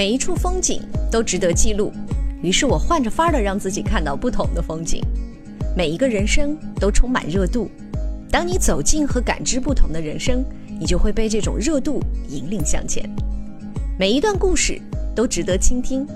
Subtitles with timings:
[0.00, 0.80] 每一处风景
[1.12, 1.92] 都值得记录，
[2.42, 4.98] 于是我换着法儿的让自己看到不同的风景。
[5.76, 7.70] 每一个人生都充满热度，
[8.30, 10.42] 当你走进和感知不同的人生，
[10.80, 12.00] 你就会被这种热度
[12.30, 13.06] 引领向前。
[13.98, 14.80] 每一段故事
[15.14, 16.08] 都值得倾听，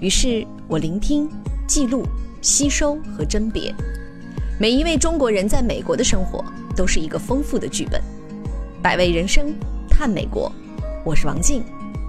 [0.00, 1.28] 于是我聆听、
[1.68, 2.06] 记录、
[2.40, 3.70] 吸收和甄别。
[4.58, 6.42] 每一位中国人在美国的生活
[6.74, 8.00] 都是一个丰富的剧本。
[8.82, 9.54] 百味人生，
[9.90, 10.50] 探美国，
[11.04, 11.62] 我是王静，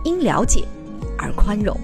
[0.05, 0.63] 因了解
[1.17, 1.75] 而宽容。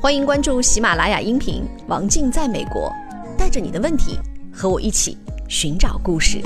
[0.00, 2.92] 欢迎关注喜马拉雅音频《王静在美国》，
[3.38, 4.18] 带着你的问题
[4.52, 5.16] 和我一起
[5.48, 6.40] 寻找故事。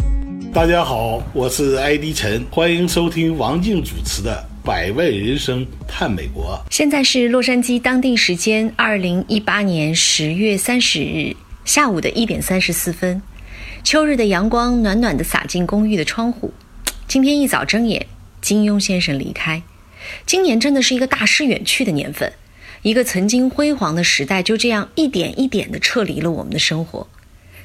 [0.52, 6.58] 大家好，我是 ID 陈，欢迎收听王静主持的《百味人生探美国》。
[6.72, 13.20] 现在是洛杉矶当地时间二零一八年十月三十日下午的一点三十四分，
[13.84, 16.52] 秋日的阳光暖暖的洒进公寓的窗户。
[17.06, 18.06] 今天一早睁眼，
[18.40, 19.62] 金庸先生离开。
[20.26, 22.32] 今年真的是一个大师远去的年份，
[22.82, 27.08] 一个曾经辉煌的时代就这样一点一点地撤离了我们的生活。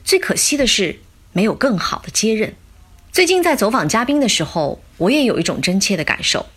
[0.04, 1.00] 最可惜的是，
[1.34, 2.56] 没有更好的接任。
[3.12, 6.48] 最近在走访嘉宾的时候，我也有一种真切的感受：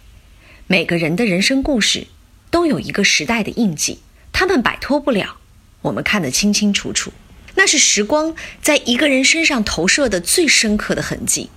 [0.67, 2.07] 每个人的人生故事
[2.51, 3.99] 都有一个时代的印记，
[4.33, 5.37] 他们摆脱不了，
[5.83, 7.13] 我们看得清清楚楚。
[7.57, 11.51] 那是时光在一个人身上投射的最深刻的痕迹。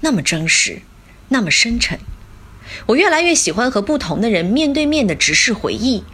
[0.00, 0.82] 那么真实，
[1.28, 1.98] 那么深沉。
[2.86, 6.04] 我越来越喜欢和不同的人面对面的直视回忆，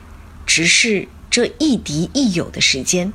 [0.46, 3.12] 直视这亦敌亦友的时间。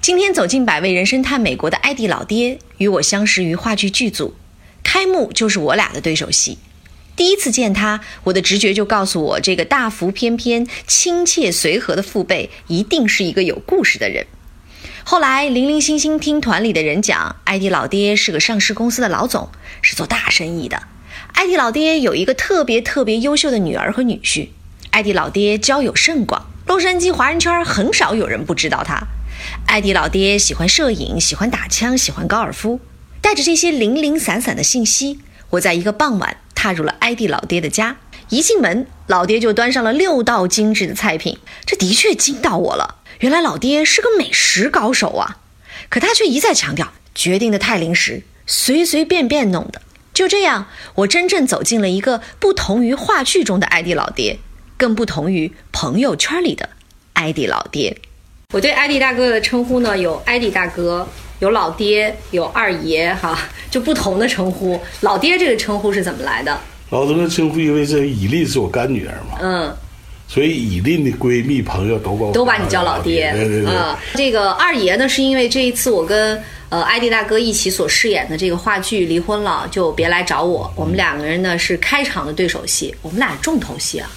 [0.00, 4.34] 今天走进百味人生探美国的艾迪老爹，与我相识于话剧剧组，
[4.82, 6.58] 开幕就是我俩的对手戏。
[7.14, 14.26] 第一次见他，我的直觉就告诉我，这个大腹翩翩、亲切随和的父辈，一定是一个有故事的人。
[15.04, 19.48] 后来零零星星听团里的人讲，艾迪老爹是个上市公司的老总，
[19.80, 20.82] 是做大生意的。
[21.36, 24.48] 艾迪老爹有一个特别特别优秀的女儿和女婿。
[24.90, 29.06] 艾迪老爹交友甚广，洛杉矶华人圈很少有人不知道他。
[29.66, 32.80] 艾迪老爹喜欢摄影，喜欢打枪，喜欢高尔夫。
[33.20, 35.20] 带着这些零零散散的信息，
[35.50, 37.98] 我在一个傍晚踏入了艾迪老爹的家。
[38.30, 43.02] 一进门，老爹就端上了六道精致的菜品，这的确惊到我了。
[43.20, 45.36] 原来老爹是个美食高手啊，
[45.90, 49.82] 可他却一再强调决定的太临时，随随便便弄的。
[50.16, 54.38] 就这样，我真正走进了一个不同于话剧中的艾迪老爹，
[54.78, 56.70] 更不同于朋友圈里的
[57.12, 57.94] 艾迪老爹。
[58.54, 61.06] 我对艾迪大哥的称呼呢，有艾迪大哥，
[61.40, 63.38] 有老爹，有二爷，哈，
[63.70, 64.80] 就不同的称呼。
[65.02, 66.58] 老爹这个称呼是怎么来的？
[66.88, 69.38] 老爹的称呼，因为这以丽是我干女儿嘛。
[69.42, 69.76] 嗯。
[70.28, 73.74] 所以以琳的闺蜜朋友都把我都把你叫老爹，对对对。
[73.74, 80.70] 啊，这个二爷呢，是因为这一次我跟呃艾迪大哥一起所饰演的这个话剧离婚了，就别来找我。
[80.74, 84.10] 我们两个人呢是开场的对手戏，我们俩重头戏啊。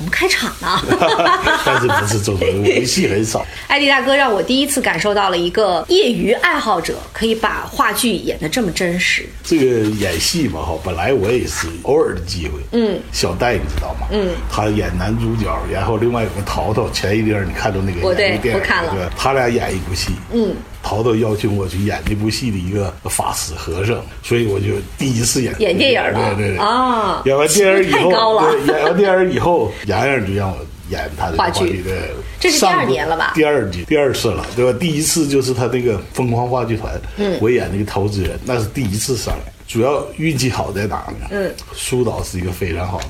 [0.00, 0.80] 我们开场呢，
[1.62, 3.44] 但是不是重头戏，戏很少。
[3.68, 9.28] 艾迪大哥让我第一次感受到了一个业余爱好者可以把话剧演得这么真实。
[9.44, 12.60] 这个演戏嘛，哈，本来我也是偶尔的机会。
[12.72, 14.06] 嗯，小戴你知道吗？
[14.10, 20.12] 嗯，他演男主角，然后另外有个淘淘，前一阵你看到那个我对，我看了，他俩演一部戏。
[20.32, 20.56] 嗯。
[20.82, 24.68] 陶陶邀请我去演这部戏的一个法师和尚，所以我就
[24.98, 26.34] 第一次演演电影了。
[26.34, 27.22] 对对对啊！
[27.24, 28.10] 演完电影以后，
[28.66, 30.56] 演完电影以后，洋洋就让我
[30.88, 31.82] 演他的话剧。
[31.82, 33.32] 对，这是第二年了吧？
[33.34, 34.78] 第二季，第二次了，对吧？
[34.80, 39.52] 第一次就是他那个疯狂话剧团，嗯，我演那个投资人，那是第一次上来。
[39.68, 41.28] 主要运气好在哪呢？
[41.30, 43.06] 嗯，苏导是一个非常好的。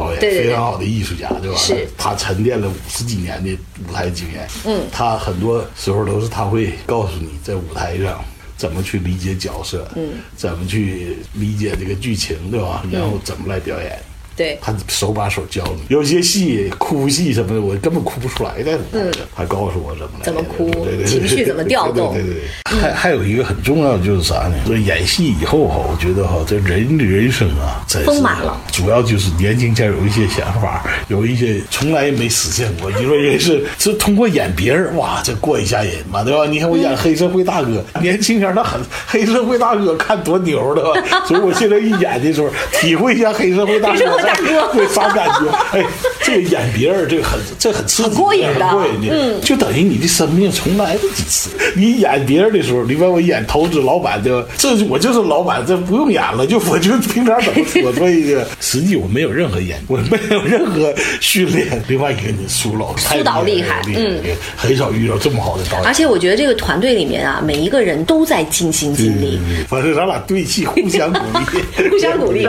[0.00, 1.56] 导演非常好的艺术家，对吧？
[1.58, 3.56] 是，他沉淀了五十几年的
[3.86, 4.48] 舞台经验。
[4.64, 8.24] 嗯，他很多时候都是他会告诉你在舞台上
[8.56, 12.82] 怎么去理解角色，嗯，怎么去理解这个剧情，对吧？
[12.90, 13.98] 然后怎么来表演。
[14.40, 18.78] 对，他手把手教你，有些戏哭戏什么的，我根本哭不出来的。
[18.92, 20.70] 嗯，他告诉我怎么来，怎么哭，
[21.04, 22.14] 情绪怎么调动。
[22.14, 24.54] 对对对，还还有一个很重要的就是啥呢？
[24.66, 28.58] 说演戏以后哈，我觉得哈，这人的人生啊，丰满了。
[28.72, 32.90] 主要就是年轻前有一些想法，有一些从来没实现过。
[32.92, 36.46] 你说人是是通过演别人哇，这过一下瘾嘛，对吧？
[36.46, 40.82] 你看我演黑社会大哥，年轻前那很黑社会大哥看多牛的，
[41.26, 42.48] 所以我现在一演的时候，
[42.80, 44.29] 体会一下黑社会大哥。
[44.72, 45.50] 会啥感觉？
[45.72, 45.84] 哎，
[46.22, 48.66] 这个演别人，这个很，这很刺激，很过瘾的。
[49.10, 51.50] 嗯，就等于你的生命重来了几次。
[51.74, 57.92] 你演别人的时候，你把我演投资老板的，这我就是老板，这不用演了，就我就平常怎么说。
[57.92, 61.82] 所以， 实际我没有任何演，我没有任何训练。
[61.88, 64.20] 另外一个，你苏老师苏导厉害，嗯，
[64.56, 65.86] 很少遇到这么好的导演。
[65.86, 69.40] 而且我觉得这个团队里面啊，每一个人都在尽心尽力。
[69.68, 72.48] 反正咱俩对戏，互相鼓励， 互相鼓励。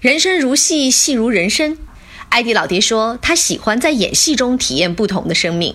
[0.00, 1.76] 人生如戏，戏如人生。
[2.28, 5.74] 艾迪老爹说，他喜欢在演戏中体验不同的生命，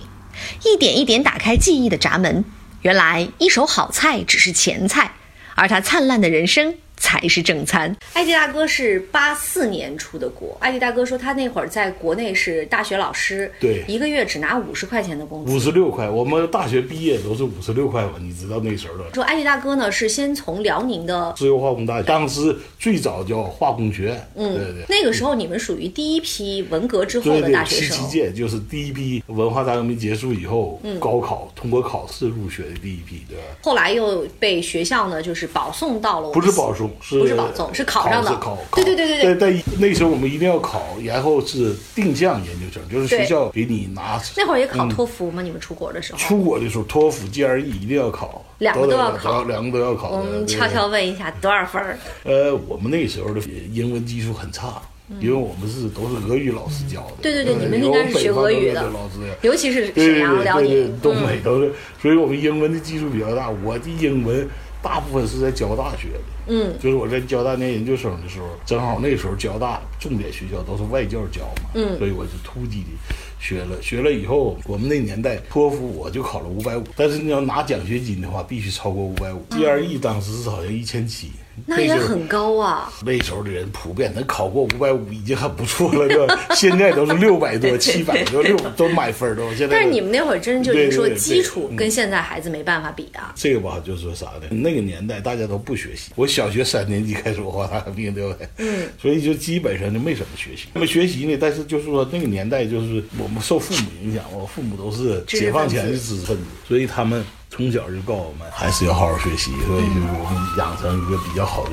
[0.63, 2.45] 一点一点打开记忆的闸门。
[2.83, 5.15] 原来一手好菜只是前菜，
[5.55, 6.75] 而他灿烂的人生。
[7.13, 7.95] 才是正餐。
[8.13, 10.57] 艾迪大哥是八四年出的国。
[10.59, 15.53] 艾迪大哥说，他那会儿在国内是大学老师，对，一个月只拿五十块钱的工资。
[15.53, 18.13] 五十六块，我们大学毕业都是五十六块吧？
[18.19, 19.03] 你知道那时候的。
[19.13, 24.27] 说艾迪大哥呢，是先从辽宁的自由化工大学，当时最早叫化工学院。
[24.33, 24.85] 嗯，对对。
[24.89, 27.95] 那个时候你们属于第一批文革之后的大学生。
[27.95, 33.43] 七七届就是第一批文化大革命结束以后，高考通过考试入学的第一批，对吧？
[33.61, 36.31] 后来又被学校呢，就是保送到了。
[36.31, 37.73] 不是保送，是不是保送？
[37.73, 39.35] 是考上的，考对对对对对。
[39.35, 44.17] 在那时候我们一定要考，然后是定向研究生，就是学校给你拿。
[44.37, 45.41] 那会儿也考托福吗？
[45.41, 46.19] 你们出国的时候？
[46.19, 50.11] 出国的时候，托福、GRE 一定要考，两个都要考，两个都要考。
[50.11, 51.83] 我们悄悄问一下，多少分？
[52.23, 53.41] 呃，我们那时候的
[53.73, 54.81] 英文基础很差，
[55.19, 57.15] 因为我们是都是俄语老师教的。
[57.21, 63.49] 对对对，你们应该是学俄语的老师，尤其是沈阳、辽宁、东北都是，所以我们英文的基础比较大。
[63.49, 64.47] 我的英文。
[64.83, 81.31] 大部分是在交大学的，嗯，就是我在交大念研究生的时候，正好那时候交大重点学校都是外教教嘛，嗯，所以我就突击的学了，学了以后，我们那年代托福我就考了五百五，但是你要拿奖学金的话，必须超过五百五，GRE 当时是好像一千七。
[81.65, 82.91] 那也很高啊！
[83.05, 86.39] 那时候的人普遍能考过五百五已经很不错了，对吧？
[86.55, 89.47] 现在都是六百多、七百多，六都满分都。
[89.53, 89.75] 现在。
[89.75, 93.31] 但是你们那会儿真就是说基础跟现在孩子没办法比啊。
[93.35, 94.47] 这个吧，就是说啥呢？
[94.49, 98.35] 那个年代大家都不学习，我小学三年级开始文化大革命，对吧？
[98.57, 98.87] 嗯。
[99.01, 100.67] 所以就基本上就没什么学习。
[100.73, 101.37] 那么学习呢？
[101.39, 107.23] 但是就是说那个年代就是我们受父母影响，我父母都是解放前的知识分子，所以他们。
[107.55, 111.71] 从小就告诉我们，还是要好好学习，所以就是我们养成一个比较好的，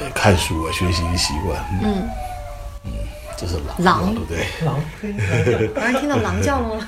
[0.00, 1.62] 呃，看书啊、学习的习惯。
[1.82, 2.08] 嗯，
[2.84, 2.92] 嗯。
[3.38, 4.46] 这是狼，对不对？
[4.64, 4.80] 狼，
[5.74, 6.86] 刚才听到狼叫了吗？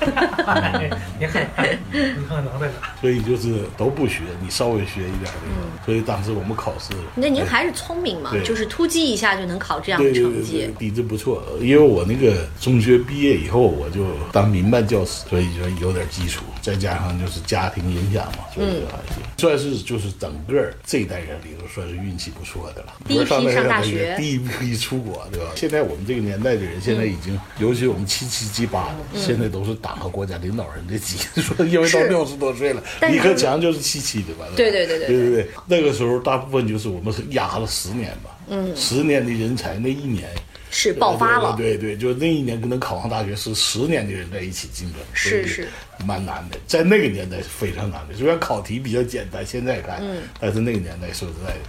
[1.20, 1.46] 你看，
[1.93, 2.88] 你看狼在哪？
[3.02, 5.84] 所以就是都不学，你稍微学一点的。
[5.84, 11.43] 所以当时我们考试，那您还是聪明嘛，就是突击一下就能考这样的成绩，底子不错。
[11.60, 19.23] 因为我那个中学毕业以后，我就当民办教师，所以就有点基础，再加上就是家庭影响嘛，所以还行。
[19.37, 22.94] 算是就是整个这一代人里头算是运气不错的了。
[23.06, 25.50] 第一批上大学，第一批出国，对吧？
[25.55, 26.38] 现在我们这个年。
[26.38, 32.81] 代的人现在已经，尤其我们七七七八，现在都是党和国家领导人的级，说因为到六十多岁了，
[33.11, 34.47] 李克强就是七七的吧？
[34.55, 40.31] 对对对对对对对，那个时候大部分就是我们压了十年吧，嗯，十年的人才那一年
[40.70, 45.69] 是爆发了，对对，就那一年可能考上大学是十年的人在一起竞争，是是
[46.05, 51.61] 蛮难的，在那个年代是非常难的，虽然考题比较简单，现在看，嗯，但是那个年代说实在的。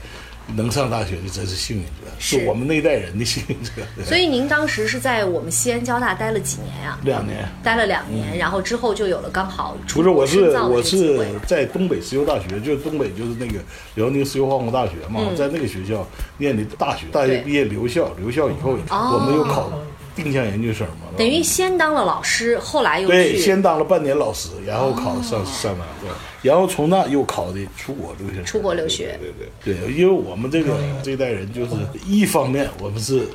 [0.56, 2.46] 能上大学就真是幸运者，是。
[2.48, 3.72] 我们那代人的幸运者。
[4.04, 6.98] 所以您当时是在我们西安交大待了几年呀？
[7.04, 13.60] 两年，待了两年，然后之后就有了刚好不是，我是我是在东北石油大学，就是东北就是那个
[13.96, 16.08] 辽宁石油化工大学嘛，在那个学校
[16.38, 19.72] 念的大学，大学毕业留校，留校以后我们又考。
[20.22, 26.10] 定向研究生嘛，等于先当了老师，后来又对，先当了半年老师，然后考上上完，对，
[26.42, 28.44] 然后从那又考的出国留学。
[28.44, 29.18] 出国留学，
[29.64, 31.72] 对对对，因为我们这个这代人就是
[32.06, 33.28] 一方面我们是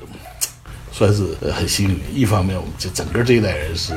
[0.92, 3.92] 算是很幸运，一方面我们这整个这一代人是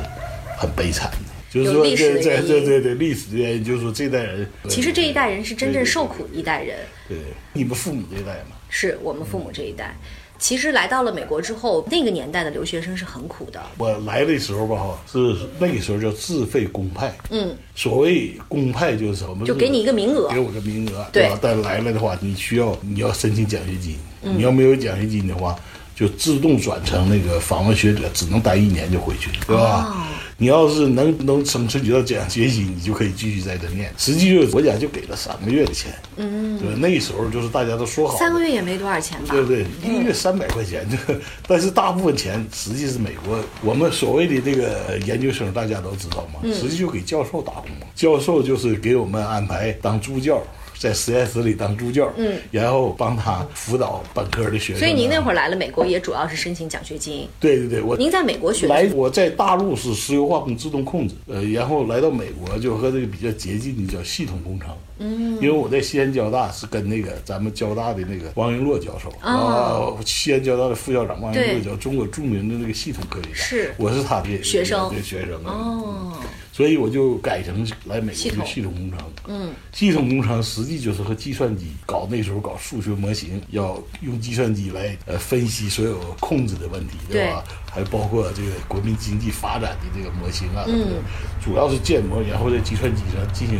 [0.57, 1.17] 很悲惨的，
[1.51, 6.77] 就是说这这对对对历史的原因，就是说这代人其实这一代人是真正受苦一代人。
[7.07, 7.17] 对，
[7.53, 9.95] 你们父母这一代嘛，是我们父母这一代。
[10.39, 13.61] 其实来到了美国之后，那个年代的留学生是很苦的。
[13.77, 17.15] 我来的时候吧，哈，是那个时候叫自费公派。
[17.29, 19.45] 嗯，所谓公派就是什么？
[19.45, 21.39] 就给你一个名额，给我个名额，对吧？
[21.41, 23.95] 但来了的话，你需要你要申请奖学金。
[24.19, 25.55] 你要没有奖学金的话，
[25.97, 30.07] 就自动转成那个访问学者，只能待一年就回去，对吧？
[30.39, 33.91] 你要是能能争取到奖学金，你就可以继续在这念。
[33.97, 39.33] 实际就是国家就给了三个月的钱，嗯，对，那时候就是大家都说好，三个月也没多少钱吧？
[39.33, 40.87] 对对，一个月三百块钱，
[41.47, 50.39] 但是大部分钱实际是美国我们所谓的这个研究生，大家都知道嘛，实际就给教授打工嘛，教授就是给我们安排当助教。
[50.79, 54.79] 在实验室里当助教，嗯，然后帮他辅导本科的学生。
[54.79, 57.27] 所以您那会儿来了美国，也主要是申请奖学金。
[57.39, 64.69] 对对对，我您在美国学来，我在大陆是石油化工自动控制，呃，然后来到美国就和这个比较接近的叫系统工程。
[64.99, 76.13] 嗯，因为我在西安交大是跟那个咱们交大的那个王云洛教授啊，西安交大的副校长王云洛教，中国著名的那个系统科学家，是，我是他的学生，学生哦。
[76.57, 78.99] 所以我就改成来美国学系统工程。
[79.27, 87.43] 嗯，系统工程实际就是和计算机搞那时候搞数学模型，要用计算机来呃分析所有控制的问题，对吧？
[87.71, 90.95] 还包括这个国民经济发展的这个模型啊，嗯，
[91.39, 93.59] 主要是建模，然后在计算机上进行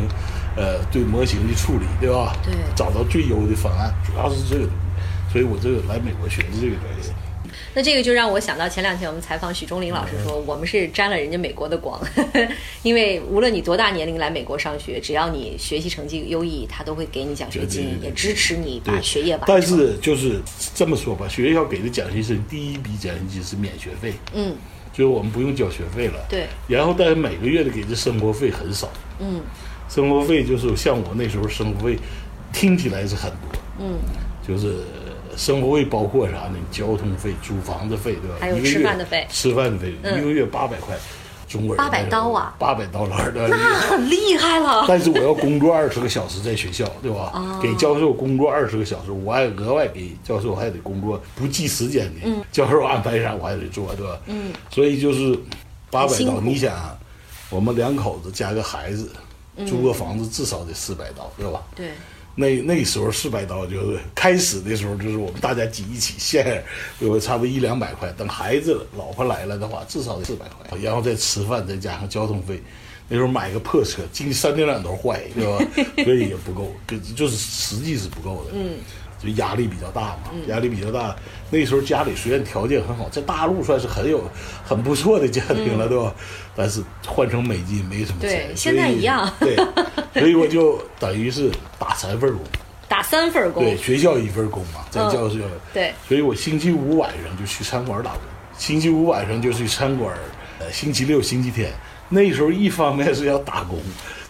[0.56, 2.36] 呃对模型的处理，对吧？
[2.44, 4.68] 对找到最优的方案，主要是这个。
[5.32, 7.14] 所以我这个来美国学的这个专业。
[7.78, 12.02] 那这个就让我想到前两天我们采访许忠林老师说，我们是沾了人家美国的光，
[12.82, 19.48] 因为无论你多大年龄来美国上学，只要你学习成绩优异，他都会给你奖学金，也支持你把学业完成。
[19.48, 20.42] 但是就是
[20.74, 24.56] 这么说吧，学校给的奖学金，第一笔奖学金是免学费，嗯，
[24.92, 26.26] 就是我们不用交学费了。
[26.28, 29.40] 对，然后但是每个月的给的生活费很少，嗯
[29.88, 32.00] 生活费就是像我那时候生活费，
[32.52, 34.00] 听起来是很多，嗯，
[34.48, 34.78] 就是
[35.38, 36.58] 生活费包括啥呢？
[36.72, 38.36] 交通费、租房子费，对吧？
[38.40, 40.98] 还有一个月吃饭的费吃饭的费，嗯一个月八百块，
[41.48, 43.48] 中国人800刀啊八百刀了的。
[43.48, 44.86] 那很厉害了。
[44.88, 47.32] 但是我要工作二十个小时在学校，对吧？
[47.36, 54.20] 哦给教授工作二十个小时，我还额外给教授还得工作不计时间的，教授安排啥我还得做，对吧？
[54.26, 55.40] 嗯，所以就是
[55.92, 56.98] 八百刀，你想啊，
[57.50, 59.12] 我们两口子加个孩子，
[59.56, 61.62] 嗯租个房子至少得四百刀，对吧？
[61.76, 61.92] 对，
[62.40, 66.64] 那那时候四百刀就是开始的时候，就是我们大家挤一起，现在
[67.00, 68.14] 有差不多一两百块。
[68.16, 72.62] 等孩子老婆来了的话，至少得四百块，然后再吃饭，再加上交通费。
[73.10, 76.04] 那时候买个破车，进三天两头坏，对吧？
[76.04, 78.52] 所以也不够，就就是实际是不够的。
[78.54, 78.78] 嗯，
[79.18, 81.16] 就压力比较大嘛，压力比较大。
[81.50, 84.30] 那时候家里虽然条件很好，在大陆算是很有
[84.64, 86.14] 很不错的家庭了，对吧？
[86.58, 89.56] 但是换成美金没什么对钱，现在一样 对，
[90.14, 92.42] 所以我就等于是打三份工。
[92.90, 93.64] 打三份工。
[93.64, 95.42] 对，学校一份工嘛，在嗯教室。
[95.74, 98.22] 对所以我星期五晚上就去餐馆打工，
[98.58, 100.18] 星期五晚上就去餐馆，
[100.60, 101.72] 呃，星期六、星期天。
[102.10, 103.78] 那时候一方面是要打工，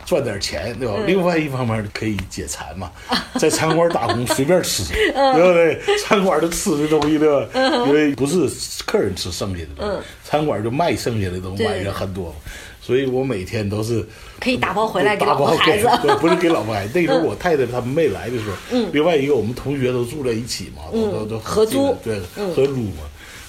[0.08, 0.94] 赚点钱，对吧？
[0.98, 2.90] 嗯另外一方面可以解馋嘛，
[3.38, 4.84] 在餐馆打工随便吃，
[5.14, 5.98] 嗯对不对？
[6.00, 7.46] 餐馆的吃的东西，对吧？
[7.86, 8.50] 因为不是
[8.86, 12.34] 客人吃剩下的东西，餐馆就卖剩下的东西，嗯对晚上很多。
[12.82, 14.02] 所以我每天都是
[14.40, 15.90] 可以打包回来给老婆孩子。
[16.02, 16.94] 对，不是给老婆孩子。
[16.98, 22.20] 那时候我太太他们没来的时候，嗯，另外一个我们同学都住在一起嘛，都都合租嗯对，
[22.56, 23.04] 合租嘛。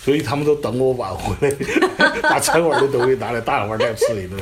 [0.09, 1.55] 所以他们都等我晚回来，
[2.25, 4.41] 把餐馆的东西拿来，大伙儿再吃一顿。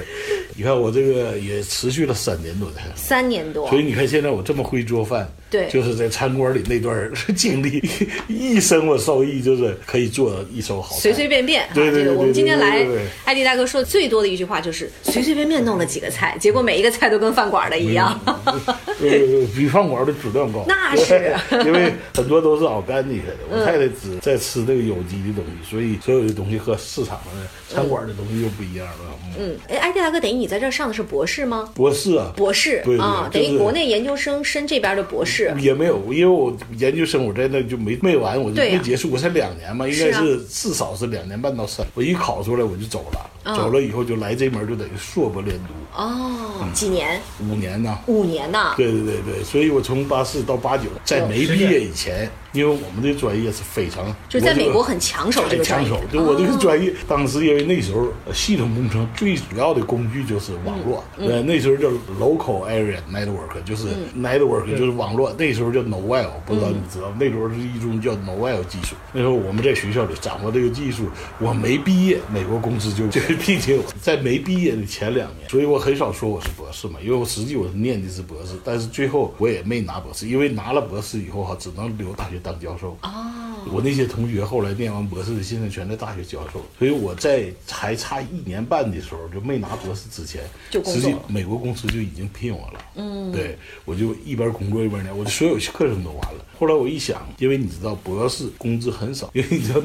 [0.54, 2.82] 你看我这个也持续了三年多才。
[2.94, 7.83] 三年多所，以你看，现在我这么会做饭，对就是在餐馆里那段 经历，
[8.29, 11.69] 一生我受益，就是可以做一手好菜，随随便便。
[11.73, 12.85] 对这个对对对我们今天来
[13.25, 18.19] 艾迪大哥说的最多的一句话就是随随便便弄了几个菜，结果每一个菜都跟饭馆的一样。
[18.45, 20.65] 呃，比饭馆的质量高。
[20.69, 23.37] 那是因为很多都是 organic 的。
[23.50, 29.19] 我太太只在吃这个有机的东西，所以所有的东西和市场的餐馆的东西又不一样了。
[29.38, 31.71] 嗯，嗯，哎，艾迪大哥，等于你在这上的是博士吗？
[31.75, 35.36] 博士啊，博士啊，就是等于国内研究生升这边的博士。
[35.59, 41.87] 也没有，因为我研究生我在那就没没完，我就没结束，我才两年嘛，应该是至少是两年半到三。
[41.95, 45.73] 我一考出来我就走了，嗯走了以后就来这门就等于硕博连读。
[45.95, 47.21] 哦，几年？
[47.41, 47.99] 五年呢。
[48.07, 48.75] 五年呐。
[48.76, 55.91] 对对对对，所以我从八四到八九，在没毕业以前，因为我们这专业是非常，就在美国很抢手这个专业。
[55.91, 56.12] 很抢手。
[56.12, 61.88] 就我这个哦专业，当时因为那时候呃系统工程最主要的工具就是网络，呃，那时候叫
[62.21, 63.87] local area network，就是
[64.19, 68.97] network 就是网络，那时候叫 Novell，不知道你知道，那时候是一种叫 Novell 技术。
[69.12, 71.05] 那时候我们在学校里掌握这个技术，
[71.38, 82.97] 我没毕业，美国公司就就 聘请我，在没毕业的前两年，所以我很少说我是博士嘛，因为我实际我是念的是博士，但是最后我也没拿博士，因为拿了博士以后哈，只能留大学当教授。
[83.02, 92.81] 哦，我那些同学后来念完博士的，现在全在大学教授，所以我在还差一年半的时候，就没拿博士之前，实际就工作美国公司就已经聘我了。
[92.97, 96.45] 嗯，对，我就一边工作一边念，我的所有课程都完了。
[96.59, 99.81] 后来我一想，因为你知道博士工资很少，因为你知道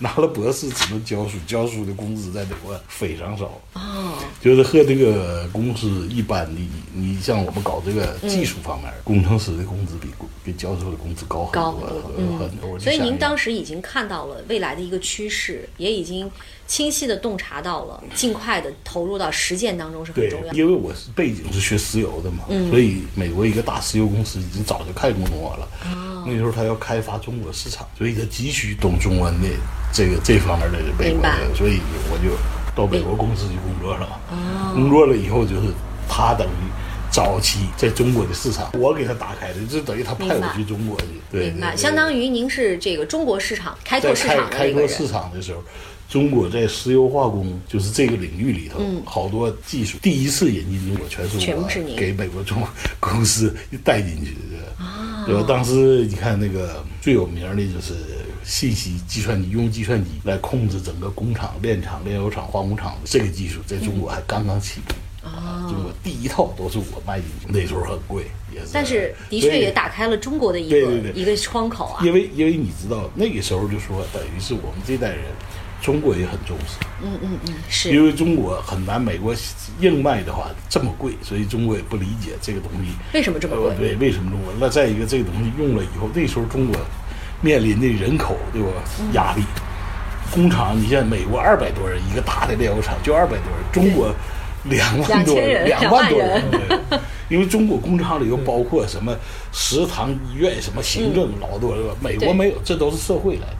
[0.00, 3.44] 拿了博士只能教书，教书的工资在美国非常少。
[3.74, 6.60] 哦，就是和这个公司一般的，
[6.94, 10.08] 你像我们搞这个技术方面，工程师的工资比
[10.42, 12.78] 比教授的工资高很多高很多很很多。
[12.78, 16.30] 所以您当时已经看到了未来的一个趋势，也已经
[16.66, 20.58] 清晰的洞察到了，尽快的投入到实践当中是很对重要，的。
[20.58, 25.68] 因为我是背景是学石油的嘛，嗯所以美国一个大石油公司已经早就看中我了。
[25.84, 29.48] 哦那时候他要开发中国市场，所以他急需懂中文的
[29.92, 31.78] 这个这方面的美国人，所以
[32.10, 32.34] 我就
[32.76, 34.06] 到美国公司去工作了。
[34.30, 35.72] 哦工作了以后，就是
[36.06, 36.70] 他等于
[37.10, 41.06] 早期在中国的市场，我给他打开的，就等于他派我去中国去。
[41.32, 45.08] 对，相当于您是这个中国市场开拓市场的开拓市。
[45.08, 45.62] 场的时候，
[46.10, 52.68] 中国在石油化工就是这个领域里头，好多技术第一次引进中国，全是我全部是您给美国中国
[53.00, 55.24] 公司带进去的。
[55.24, 55.42] 对吧？
[55.48, 57.94] 当时你看那个最有名的就是
[58.46, 64.94] 信息计算机，用计算机来控制整个工厂、炼厂、炼油厂、化工厂的这个技术，在中国还刚刚起步。
[65.26, 68.68] 啊，中国第一套都是我卖进去，那时候很贵，也是。
[68.72, 72.04] 但是的确也打开了中国的一个对对对一个窗口啊。
[72.04, 75.24] 因为因为你知道那个时候就说，等于是我们这代人，
[75.82, 79.34] 中国也很重视，嗯嗯嗯，是因为中国很难，美国
[79.80, 83.70] 硬卖的话这么贵，所以中国也不理解这个东西为什么这么贵？
[83.70, 84.54] 呃对，为什么中国？
[84.60, 86.76] 那再一个，这个东西用了以后，那时候中国
[87.46, 89.44] 面临的人口对吧嗯压力，
[90.34, 94.12] 工厂你像美国二百多人一个大的炼油厂就二百多人，中国
[94.64, 96.98] 两万多人两万多人2万，对
[97.28, 99.14] 因为中国工厂里又包括什么
[99.52, 101.96] 食堂、医院、什么行政老多，了？
[102.00, 103.56] 美国没有，这都是社会来的。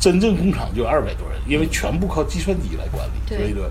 [0.00, 3.70] 真正工厂就二百多人，因为全部靠计算机来管理，所以说，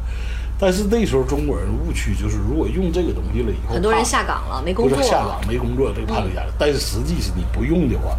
[0.59, 6.47] 但是那时候中国人误区就是，如果用这个东西了以后，很多人下岗了，没工作下岗没工作，这个怕留下来。
[6.59, 8.15] 但是实际是你不用的话，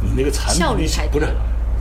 [0.00, 1.26] 你那个产品的不是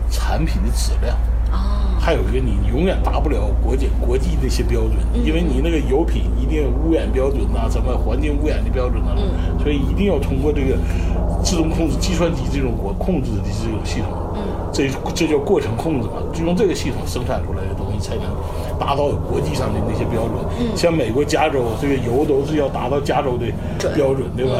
[0.09, 1.17] 产品的质量，
[1.51, 9.59] 哦，还有一个你永远达不了国际国际那些标准，嗯因为你那个油品一定有污染标准呐、什么环境污染的标准呐、嗯。
[9.59, 10.77] 所以一定要通过这个
[11.43, 14.41] 自动控制计算机这种国控制的这种系统，嗯。
[14.71, 18.23] 这这叫过程控制嘛，就用这个系统生产出来的东西才能
[18.79, 20.33] 达到国际上的那些标准。
[20.59, 20.77] 嗯。
[20.77, 23.45] 像美国加州这个油都是要达到加州的
[23.93, 24.55] 标准，对吧？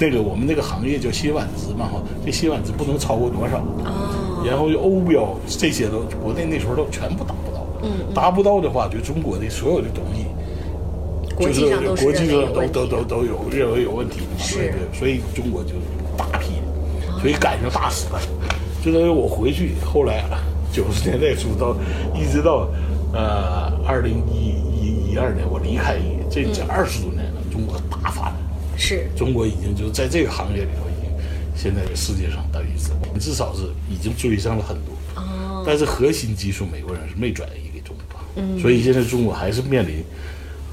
[0.00, 3.58] 嗯那个我们那个行业叫辛烷值嘛哈，这辛烷值不能超过多少。
[3.58, 10.24] 哦，然后欧标这些都国内那时候都全部达不到，嗯，达不到的话，就中国的所有的东西，
[11.36, 15.74] 国际上都是国际上都都都都有认为有问题的嘛，是对对，所以中国就
[16.16, 16.54] 大批，
[17.20, 18.18] 所以赶上大时代。
[18.82, 20.40] 就等于我回去，后来啊
[20.72, 21.76] 九十年代初到
[22.14, 22.66] 一直到
[23.12, 25.98] 呃二零一一一二年我离开
[26.30, 28.39] 这这二十多年了，中国大发展。
[28.80, 29.06] 是。
[29.14, 31.12] 中国已经就是在这个行业里头，已经
[31.54, 34.94] 现在世界上等于是至少是已经追上了很多。
[35.14, 40.02] 哦，但是核心技术美国人是没转移给中国，嗯，所以现在中国还是面临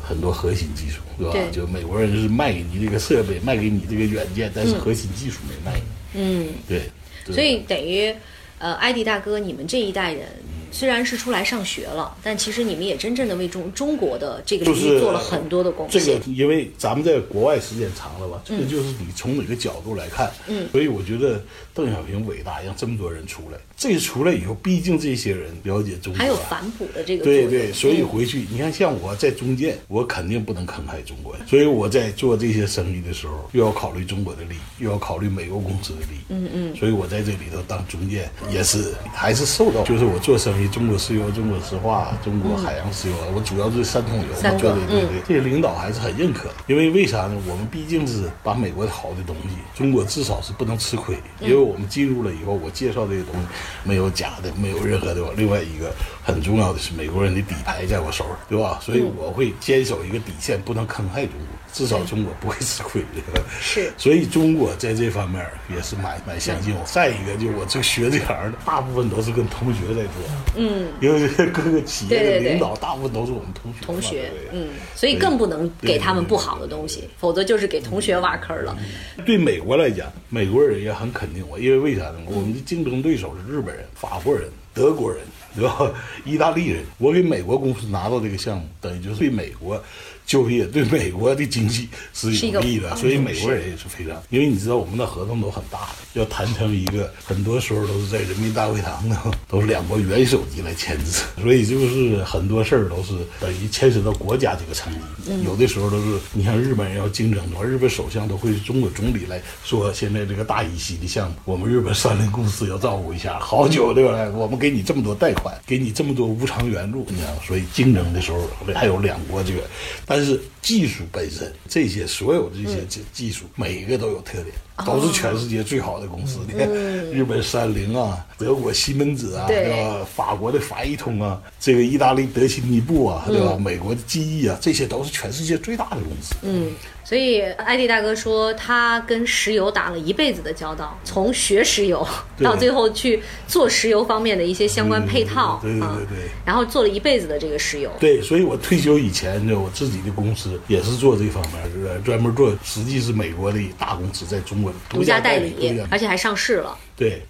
[0.02, 1.34] 很多核心技术，对吧？
[1.34, 1.52] 对。
[1.52, 5.80] 就美国人是卖给你这个设备，卖给你这个软件，但是核心技术没卖。
[6.14, 6.84] 嗯，对，
[7.26, 7.36] 对。
[7.36, 8.14] 所以等于，
[8.60, 10.26] 呃，艾迪大哥，你们这一代人
[10.72, 16.20] 虽然是出来上学了，但其实你们也真正的为中中国的这个就是领域做了很多的贡这献。
[16.20, 21.42] 个，因为咱们在国外时间长了吧，这个就是你从哪个角度来看，嗯，所以我觉得
[21.74, 27.24] 邓小平伟大，让这么多人出来，这出来以后，毕竟这些人了解中国啊，还有反哺的这个。
[27.24, 36.20] 对对，所以嗯回去、你看，像我在中建，我肯定不能坑害中国人，所以我在做这些生意的时候，又要考虑中国的利益，又要考虑美国公司的利益。
[36.30, 47.40] 嗯嗯，所以我在这里头当中间也是还是受到，就是我做生意，中国石油、中国石化、中国海洋石油，我主要是三桶油嘛，三个对对对对，这些领导还是很认可，因为为啥呢？
[47.48, 53.48] 我们毕竟是把美国好的东西，中国至少是不能吃亏，因为我们进入了以后，我介绍这些东西
[53.84, 55.22] 没有假的，没有任何的。
[55.36, 55.94] 另外一个
[56.28, 58.82] 很重要的是，美国人的底牌在我手里，对吧？
[58.84, 63.42] 所以我会坚守一个底线，不能坑害中国，至少中国不会吃亏的。
[63.62, 63.94] 是。
[63.98, 66.84] 所以中国在这方面也是蛮蛮相信我。
[66.84, 70.12] 再一个，就我这学这行的，大部分都是跟同学在做，
[70.58, 72.44] 嗯，因为各个企业对对对。
[72.44, 78.78] 的领导大部分都是我们同学，同学，嗯，所以更不能给他们不好的东西，否则就是给同学挖坑了。
[79.26, 82.16] 对美国来讲，美国人也很肯定我，因为为啥呢？
[82.26, 85.22] 我们的竞争对手是日本人、法国人、德国人，
[85.58, 85.92] 对吧？
[86.24, 86.86] 意大利人。
[87.00, 89.82] 我给美国公司拿到这个项目，等于就是对美国
[90.28, 94.22] 就业、对美国的经济是有利的，所以美国人也是非常。
[94.30, 105.00] 因为你知道，我们的合同都很大的，要谈成一个，很多时候都是在人民大会堂呢，都是两国元首级来签字，所以就是很多事儿都是等于牵扯到国家这个层级。
[105.46, 114.30] 有的时候都是，你像日本人要竞争的话，日本首相都会是中国总理来说，现在这个大乙烯的项目，我们日本三菱公司要照顾一下，好久对吧？
[114.36, 118.40] 我们给你这么多贷款，给你这么多无偿援助，你知道，所以竞争的时候
[118.76, 119.62] 还有两国这个，
[120.06, 124.48] 但但是技术本身这些所有这些技技术，每一个都有特点。
[124.86, 126.68] 都是全世界最好的公司，你看
[127.12, 130.06] 日本三菱啊，德国西门子啊，对对吧？
[130.16, 133.58] 法国的法伊通啊，这个意大利德勤尼布啊，对吧？
[133.58, 136.36] 美国的记忆啊，这些都是全世界最大的公司。
[136.44, 136.72] 嗯，
[137.04, 142.06] 所以艾迪大哥说，他跟石油打了一辈子的交道，从学石油
[142.40, 147.92] 到最后去做石油方面的一些相关配套对对对啊对然后做了一辈子的这个石油。
[148.00, 156.78] 对，所以我退休以前呢，我自己的公司也是做这方面，是专门做，实际是美国的大公司在中国的独家代理，理，而且还上市了。
[156.96, 157.26] 对。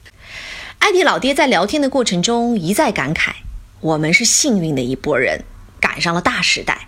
[0.79, 3.31] 艾迪老爹在聊天的过程中一再感慨：
[3.81, 5.43] 我们是幸运的一波人，
[5.81, 6.87] 赶上了大时代。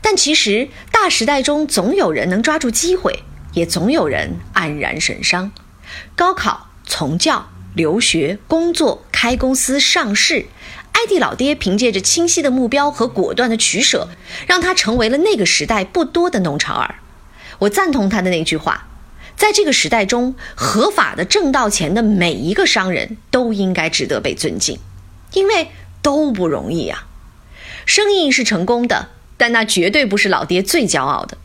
[0.00, 5.50] 但其实大时代中总有人能抓住机会，也总有人黯然神伤。
[6.14, 10.46] 高考、从教、留学、工作、开公司、上市，
[10.92, 14.08] 艾迪老爹凭借着清晰的目标和果断的取舍，
[14.46, 16.96] 让他成为了那个时代不多的弄潮儿。
[17.58, 18.86] 我赞同他的那句话。
[19.36, 24.78] 在这个时代中，合法的挣到钱的每一个商人都应该值得被尊敬，
[25.32, 25.68] 因为
[26.00, 27.06] 都不容易啊。
[27.86, 31.36] 生意是成功的，但那绝对不是老爹最骄傲的。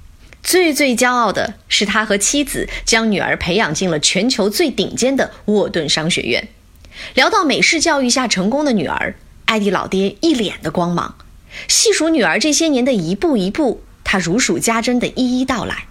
[0.42, 6.48] 最最骄傲的是他和妻子将女儿培养进了全球最顶尖的沃顿商学院。
[7.14, 11.16] 聊到美式教育下成功的女儿，艾迪老爹一脸的光芒。
[11.68, 15.88] 细数女儿这些年的一步一步，他如数家珍的一一道来。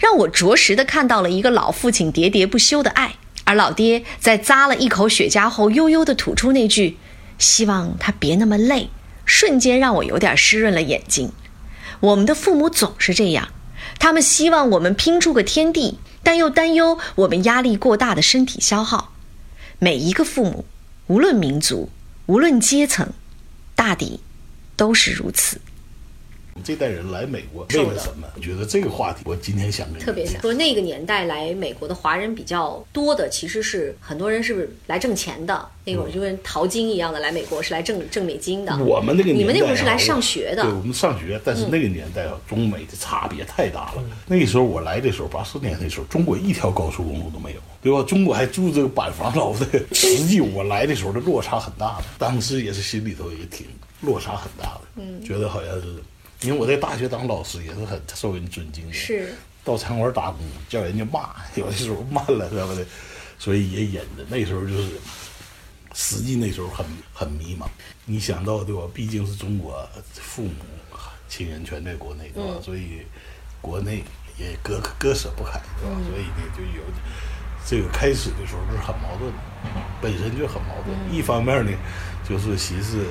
[0.00, 6.98] 让我着实的看到了一个老父亲喋喋不休的爱，而老爹在咂了一口雪茄后，悠悠的吐出那句
[7.38, 8.90] “希望他别那么累”，
[9.24, 11.32] 瞬间让我有点湿润了眼睛。
[12.00, 13.48] 我们的父母总是这样，
[13.98, 19.12] 他们希望我们拼出个天地，但又担忧我们压力过大的身体消耗。
[19.78, 20.64] 每一个父母，
[21.06, 21.90] 无论民族，
[22.26, 23.12] 无论阶层，
[23.74, 24.20] 大抵
[24.76, 25.60] 都是如此。
[26.62, 28.28] 这代人来美国为了什么？
[28.36, 38.76] 我觉得这个话题，我今天想跟你特别想说，那个年代来美国的华人比较多的，其实是很多人是来挣钱的，那会儿就跟淘金一样的来美国是来挣挣美金的。
[38.84, 44.04] 我们那个年代啊你们那会儿是来上学的对，我们上学，但是那个年代啊，中美的差别太大了。
[44.26, 48.02] 那个时候我来的时候，八四年那时候，中国一条高速公路都没有，对吧？
[48.06, 49.66] 中国还住这个板房楼的。
[49.92, 53.66] 实际我来的时候的落差很大的，当时也是心里头也挺
[54.02, 55.86] 落差很大的，嗯，觉得好像是，
[56.44, 62.84] 因为我在大学当老师也是很受人尊敬的，是到餐馆打工叫人家骂，有的时候慢了，什么的？
[63.38, 64.24] 所以也忍着。
[64.28, 64.90] 那时候就是，
[65.94, 67.66] 实际那时候很很迷茫。
[68.04, 68.82] 你想到对吧？
[68.92, 70.50] 毕竟是中国，父母
[71.28, 72.60] 亲人全在国内，对吧？
[72.60, 73.02] 所以
[73.60, 74.02] 国内
[74.36, 75.96] 也割割舍不开，对吧？
[76.08, 76.82] 所以呢，就有
[77.64, 79.38] 这个开始的时候是很矛盾的，
[80.00, 81.16] 本身就很矛盾。
[81.16, 81.72] 一方面呢，
[82.28, 83.06] 就是寻思。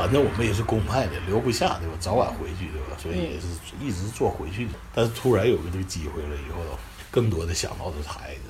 [0.00, 1.94] 反正我们也是公派的，留不下，对吧？
[2.00, 2.96] 早晚回去，对吧？
[2.96, 3.46] 所以也是
[3.84, 4.70] 一直做回去的。
[4.94, 6.78] 但是突然有个这个机会了以后，
[7.10, 8.40] 更多的想到的是孩子。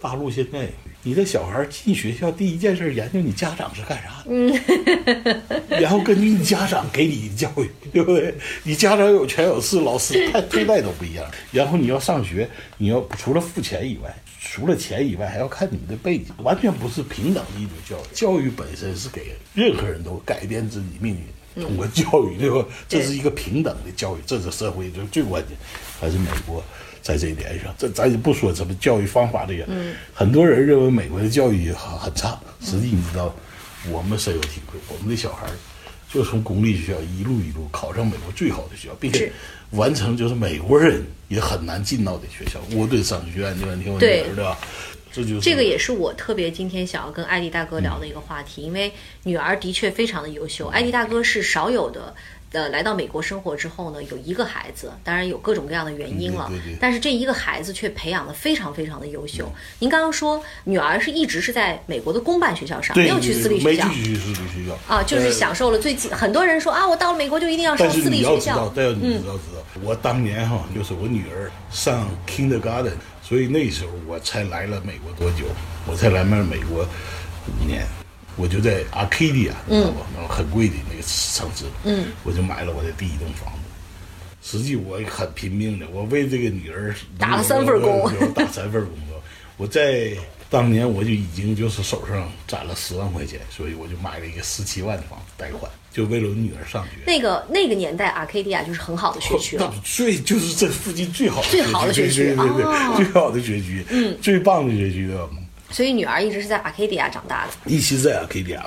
[0.00, 0.68] 大陆现在，
[1.02, 8.32] 你的小孩进学校第一件事研究你家长是干啥的，嗯，然后根据你家长给你的教育，对不对？
[8.62, 11.28] 你家长有权有势，老师 太对待都不一样。
[11.50, 18.06] 然后你要上学，你要除了付钱以外，除了钱以外，还要看你们的背景，完全不是平等的一种教育。
[18.12, 21.14] 教育本身是给任何人都改变自己命
[21.56, 22.66] 运，通过教育，对吧？
[22.88, 25.56] 这是一个平等的教育，这是社会就最关键，
[26.00, 26.62] 还是美国。
[27.00, 29.66] 在这一点上，这咱也不说什么教育方法这个，
[30.14, 33.34] 很多人认为美国的教育很很差，实际你知道，
[33.90, 35.48] 我们深有体会，我们的小孩
[36.08, 39.32] 就从公立学校一路一路考上美国最好的学校，并且
[39.72, 43.54] 完成就是美国人也很难进到的学校，我对商学院？
[43.56, 44.56] 你听我女儿对吧？
[45.12, 48.90] 这就是这个也是我特别今天想要跟艾迪大哥聊的一个话题，因为
[49.24, 52.14] 女儿的确非常的优秀，艾迪大哥是少有的。
[52.52, 59.50] 呃，来到美国生活之后呢，有一个孩子，当然有各种各样的原因了，对对对但是这一个孩子却培养的非常非常的优秀。
[59.78, 75.46] 您刚刚说女儿是一直是在美国的公办学校上，没有去私立学校没去私立学校啊，就是呃享受了最近很多人说啊，我到了美国就一定要上但是私立你要知道学校，，但要你知道知道，我当年哈就是我女儿上 kindergarten，所以那时候我才来了美国多久？
[75.86, 76.86] 我才来了美国
[77.46, 77.86] 五年，
[78.36, 80.06] 我就在 Arcadia，知道吧？
[80.14, 83.58] 那很贵的那个城市，嗯，我就买了我的第一栋房子。
[84.42, 89.22] 实际我很拼命的，我为这个女儿打了三份工打三份工作。
[89.56, 90.16] 我在
[90.50, 96.90] 当年我就已经就是手上攒了十万块钱，所以我就买了一个十七万的房子贷款，就为了我女儿上学。
[97.06, 99.74] 那个那个年代阿 k 迪亚就是很好的学区那了。
[99.84, 105.28] 最就是这附近最好的 最好的学区对对对对，哦最好的学区，嗯，最棒的学区对吧？
[105.70, 107.52] 所以女儿一直是在阿 k 迪亚长大的。
[107.66, 108.60] 一直在 Arcadia，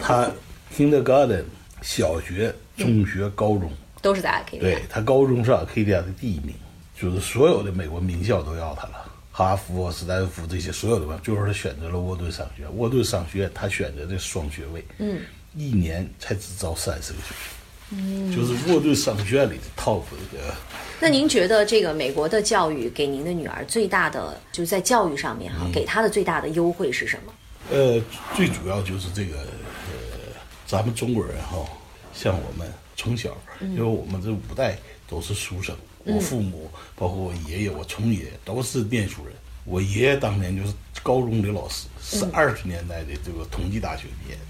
[0.00, 0.30] 他
[0.76, 1.44] kindergarten
[1.82, 3.70] 小学、中学、高中，
[4.02, 6.54] 都是在阿 k 迪亚对，他高中是 Arcadia 的第一名，
[7.00, 9.06] 就是所有的美国名校都要他了。
[9.32, 12.76] 哈佛、斯坦福这些所有的吧，最后他选择了沃顿商学院。
[12.76, 15.20] 沃顿商学院他选择的双学位，嗯，
[15.56, 20.54] 一年才只招三十个学生，嗯，就是沃顿商学院里的 top 的
[21.00, 27.32] 那您觉得这个美国的教育给您的女儿最大的，就是在教育上面哈，嗯给她的最大的优惠是什么？
[27.70, 28.00] 呃，
[28.36, 30.18] 最主要就是这个，呃，
[30.66, 31.66] 咱们中国人哈，
[32.12, 39.34] 像我们从小，因为我们这五代都是书生，我父母包括我爷爷，我从爷都是念书人。
[39.64, 44.40] 我爷爷当年就是高中的老师，是二十年代的这个同济大学毕业的。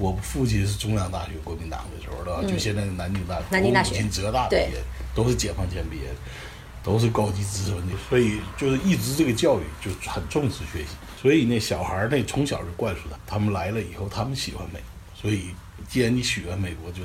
[0.00, 2.42] 我父亲是中央大学国民党的时候，对吧？
[2.50, 4.82] 就现在的南京大学，南京大学我母亲浙大毕对业，
[5.14, 6.14] 都是解放前毕业的，
[6.82, 15.50] 都是高级知识分子，所以就是一直这个教育就很重视学习，所以那小孩儿那从小就灌输他，他们来了以后，他们喜欢美国，所以
[15.88, 17.02] 既然你喜欢美国，就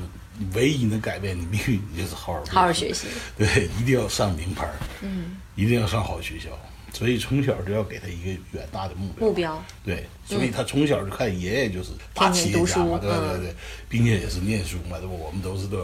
[0.54, 3.08] 唯一能改变你命运，你就是好好好好学习。
[3.36, 4.66] 对，一定要上名牌，
[5.02, 6.50] 嗯，一定要上好学校，
[6.96, 9.28] 所以从小就要给他一个远大的目标。
[9.28, 13.54] 目标对，所以他从小就看爷爷就是大天企业家对对嗯对，
[13.86, 15.12] 并且也是念书嘛，对吧？
[15.12, 15.76] 我们都是的，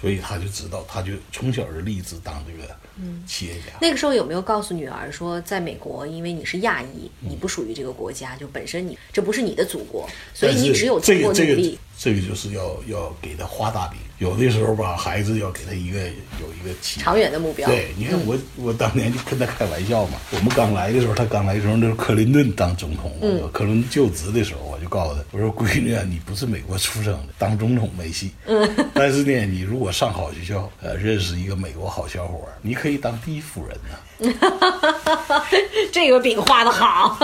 [0.00, 2.74] 所以他就知道，他就从小就立志当这个
[3.26, 3.76] 企业家。
[3.82, 11.78] 那个时候有没有告诉女儿说，在美国，因为你是亚裔，你不属于这个国家，就本身你这不是你的祖国，所以你只有通过努这个这个力。
[11.98, 15.98] 这个就是要要给他画大饼，有的时候吧，孩子要给他一个
[16.40, 17.68] 有一个长远的目标。
[17.68, 20.18] 对，你看我、我当年就跟他开玩笑嘛。
[20.30, 28.32] 我们刚来的时候，他刚来的时候，那是克林顿当总统，嗯，克林顿就职的时候，我就告诉他，我说闺女啊，你不是美国出生的，当总统没戏。
[28.46, 34.32] 嗯，但是呢，你如果上好学校，呃，认识一个美国好小伙儿，你可以当第一夫人呢、
[35.92, 37.18] 这个饼画的好，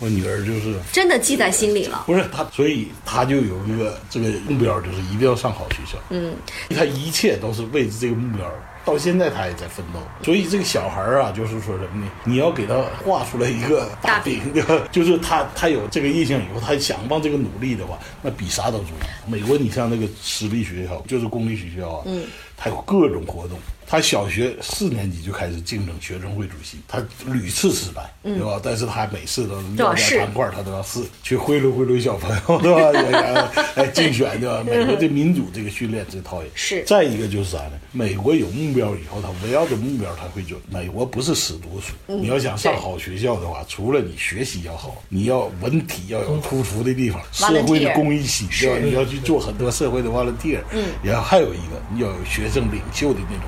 [0.00, 2.04] 我女儿就是真的记在心里了。
[2.06, 5.98] 不是她，所以她就有一个这个目标，就是一定要上好学校。
[6.08, 6.34] 嗯，
[6.70, 8.50] 她一切都是为着这个目标，
[8.84, 10.00] 到现在他也在奋斗。
[10.24, 12.10] 所以这个小孩儿啊，就是说什么呢？
[12.24, 14.40] 你要给他画出来一个大饼？
[14.90, 19.30] 就是他他有这个印象以后，他想往这个努力的话，那比啥都重要。
[19.30, 22.24] 美国，你像那个私立学校，就是公立学校啊，嗯，
[22.56, 23.58] 他有各种活动。
[23.90, 28.60] 他小学四年级就开始竞争学生会主席，他屡次失败，对吧？
[28.62, 32.92] 但是他每次都都要试要点糖块，他都要试，去贿赂贿赂小朋友，对吧？
[32.92, 34.62] 也也哎竞选，对吧？
[34.64, 37.72] 美国的民主这个训练这套也是再一个就是啥呢？
[37.90, 40.56] 美国有目标以后，他围绕着目标他会做。
[40.70, 48.78] 美国不是死读书，你要想上好学校的话，除了你学习要好，你要文体要有突出的地方，社会的公益性，对吧？
[48.84, 53.46] 你要去做很多社会的 volunteer，嗯，然后还有一个你要有学生领袖的那种。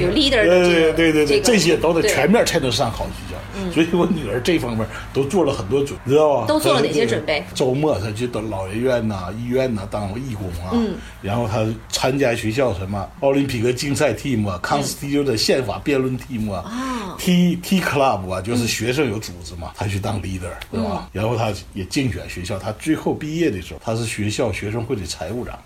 [0.00, 3.40] 有 leader 的对这个对对对对，这些都得全面才能上好学校。
[3.72, 6.46] 所以我女儿这方面都做了很多准，知道吧？
[6.46, 10.72] 都做了哪些准备周末她去到老人院呐、医院呐、当义工啊。
[10.72, 10.94] 嗯。
[11.20, 21.08] 然后她参加学校什么奥林匹克竞赛 team 啊、康斯蒂 u 的宪法辩论 team 啊、哦 T T club 啊，就是学生有组织嘛，她去当 leader，对吧？
[21.12, 25.58] 然后她也竞选学校，她最后毕业的时候，她是学校学生会的财务长。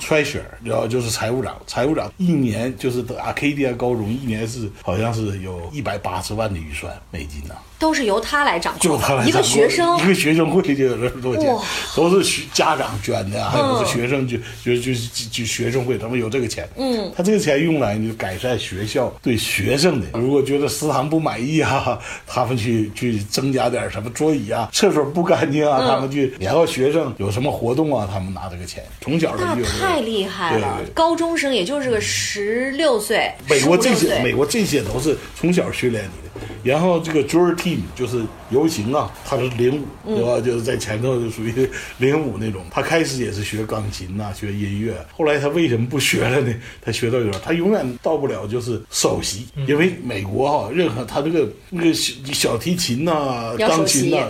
[0.00, 9.98] treasurer，然后就是财务长，财务长一年就是阿 k d 高中一年是好像是有一百八十万的预算美金呐、都是由他来掌控，就他来一个学生。
[9.98, 11.54] 一个学生会就有这么多钱，
[11.94, 16.68] 都是学家长捐的，还有学生就就就就就学生会，他们有这个钱。
[16.76, 30.80] 嗯，他这个钱用来就改善学校对学生的，如果觉得食堂不满意啊，他们去去增加点什么桌椅啊，厕所不干净啊，他们去，然后学生有什么活动啊，他们拿这个钱，从小就有这个太厉害了。
[30.94, 36.25] 高中生也就是个十六岁，美国这些，美，国这些都是从小训练你的。
[36.66, 40.40] 然后这个 Jewel Team 就是游行啊，他是领舞，对吧？
[40.40, 42.64] 就是在前头就属于 领舞那种。
[42.70, 46.52] 他开始也是学钢琴呐、学音乐，后来他为什么不学了呢？
[46.84, 54.26] 他学到一点，他永远到不了就是首席，因为美国哈、任何他这个那个小小提琴呐、钢琴呐、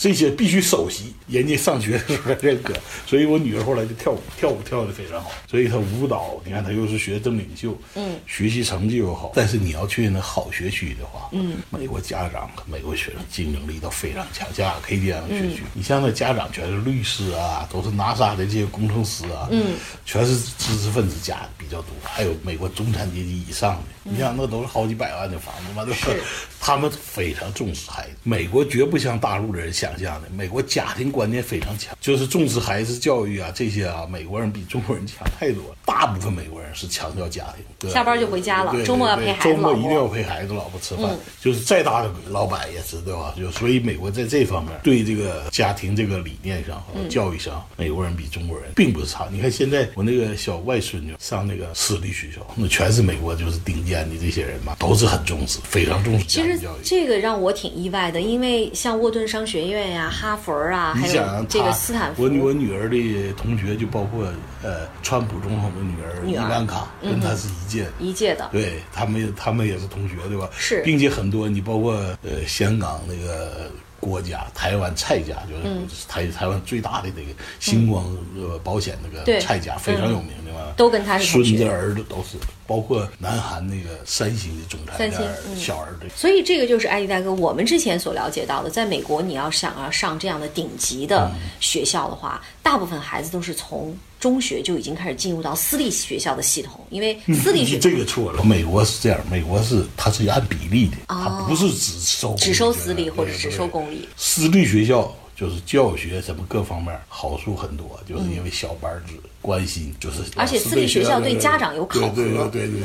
[0.00, 2.72] 这些必须首席，人家上学的时候认可，
[3.06, 19.74] 所以我女儿后来就跳舞，跳舞跳得非常好，所以她舞蹈，你看她又是学生领袖，嗯，学习成绩又好，但是你要去那好学区的话，嗯，美国家长和美国学生竞争力都非常强，像 KDM 学区，你像那家长全是律师啊，都是 NASA 的这些工程师啊，嗯，
[20.06, 26.24] 全是知识分子家的比较多，还有美国中产阶级以上的，你像那都是好几百万的房子嘛，对吧？
[26.58, 35.76] 他们非常重视孩子，美国绝不像大陆的人想象的，美国家庭观念非常强，就是重视孩子教育啊这些啊，美国人比中国人强太多了。
[35.84, 43.34] 大部分美国人是强调家庭，对下班就回家了周末要陪孩子周末一定要陪孩子老婆吃饭，就是再大的老板也是对吧？
[43.36, 49.28] 就所以美国在这方面对这个家庭这个理念上和嗯教育上，美国人比中国人并不是差。
[49.30, 56.80] 你看现在我那个小外孙女上那个私立学校，那全是美国就是顶尖的这些人嘛，都是很重视，非常重视其实家庭教育。
[56.84, 62.22] 这个让我挺意外的，因为像沃顿商学院呀、哈佛啊，还你想啊有这个斯坦福。
[62.22, 64.26] 我，女我女儿的同学就包括
[64.62, 67.92] 呃，川普总统的女儿伊万卡，跟她是一届的。
[67.98, 70.48] 一届的，对他们，他们也是同学，对吧？
[70.52, 70.82] 是。
[70.82, 78.04] 并且很多你包括呃香港那个国家台湾蔡家，就是台台湾最大的那个星光
[78.36, 82.36] 呃保险那个蔡家非常有名的嘛，都跟他是孙子儿子都是，
[82.70, 85.20] 包括南韩那个三星的总裁三星
[85.56, 86.08] 小儿的。
[86.14, 91.28] 所以这个就是艾迪大哥，我们之前所了解到的，在美国你要想要上这样的顶级的
[91.58, 104.08] 学校的话，大部分孩子都是从中学就已经开始进入到私立学校的系统，因为私立学校这个错了，美国是这样，美国是它是按比例的，哦它不是只收只收私立或者只收公立。
[104.16, 112.82] 私立学校就是教学什么各方面好处很多，就是因为小班制关心，就是而且私立学校对家长有考核对对对对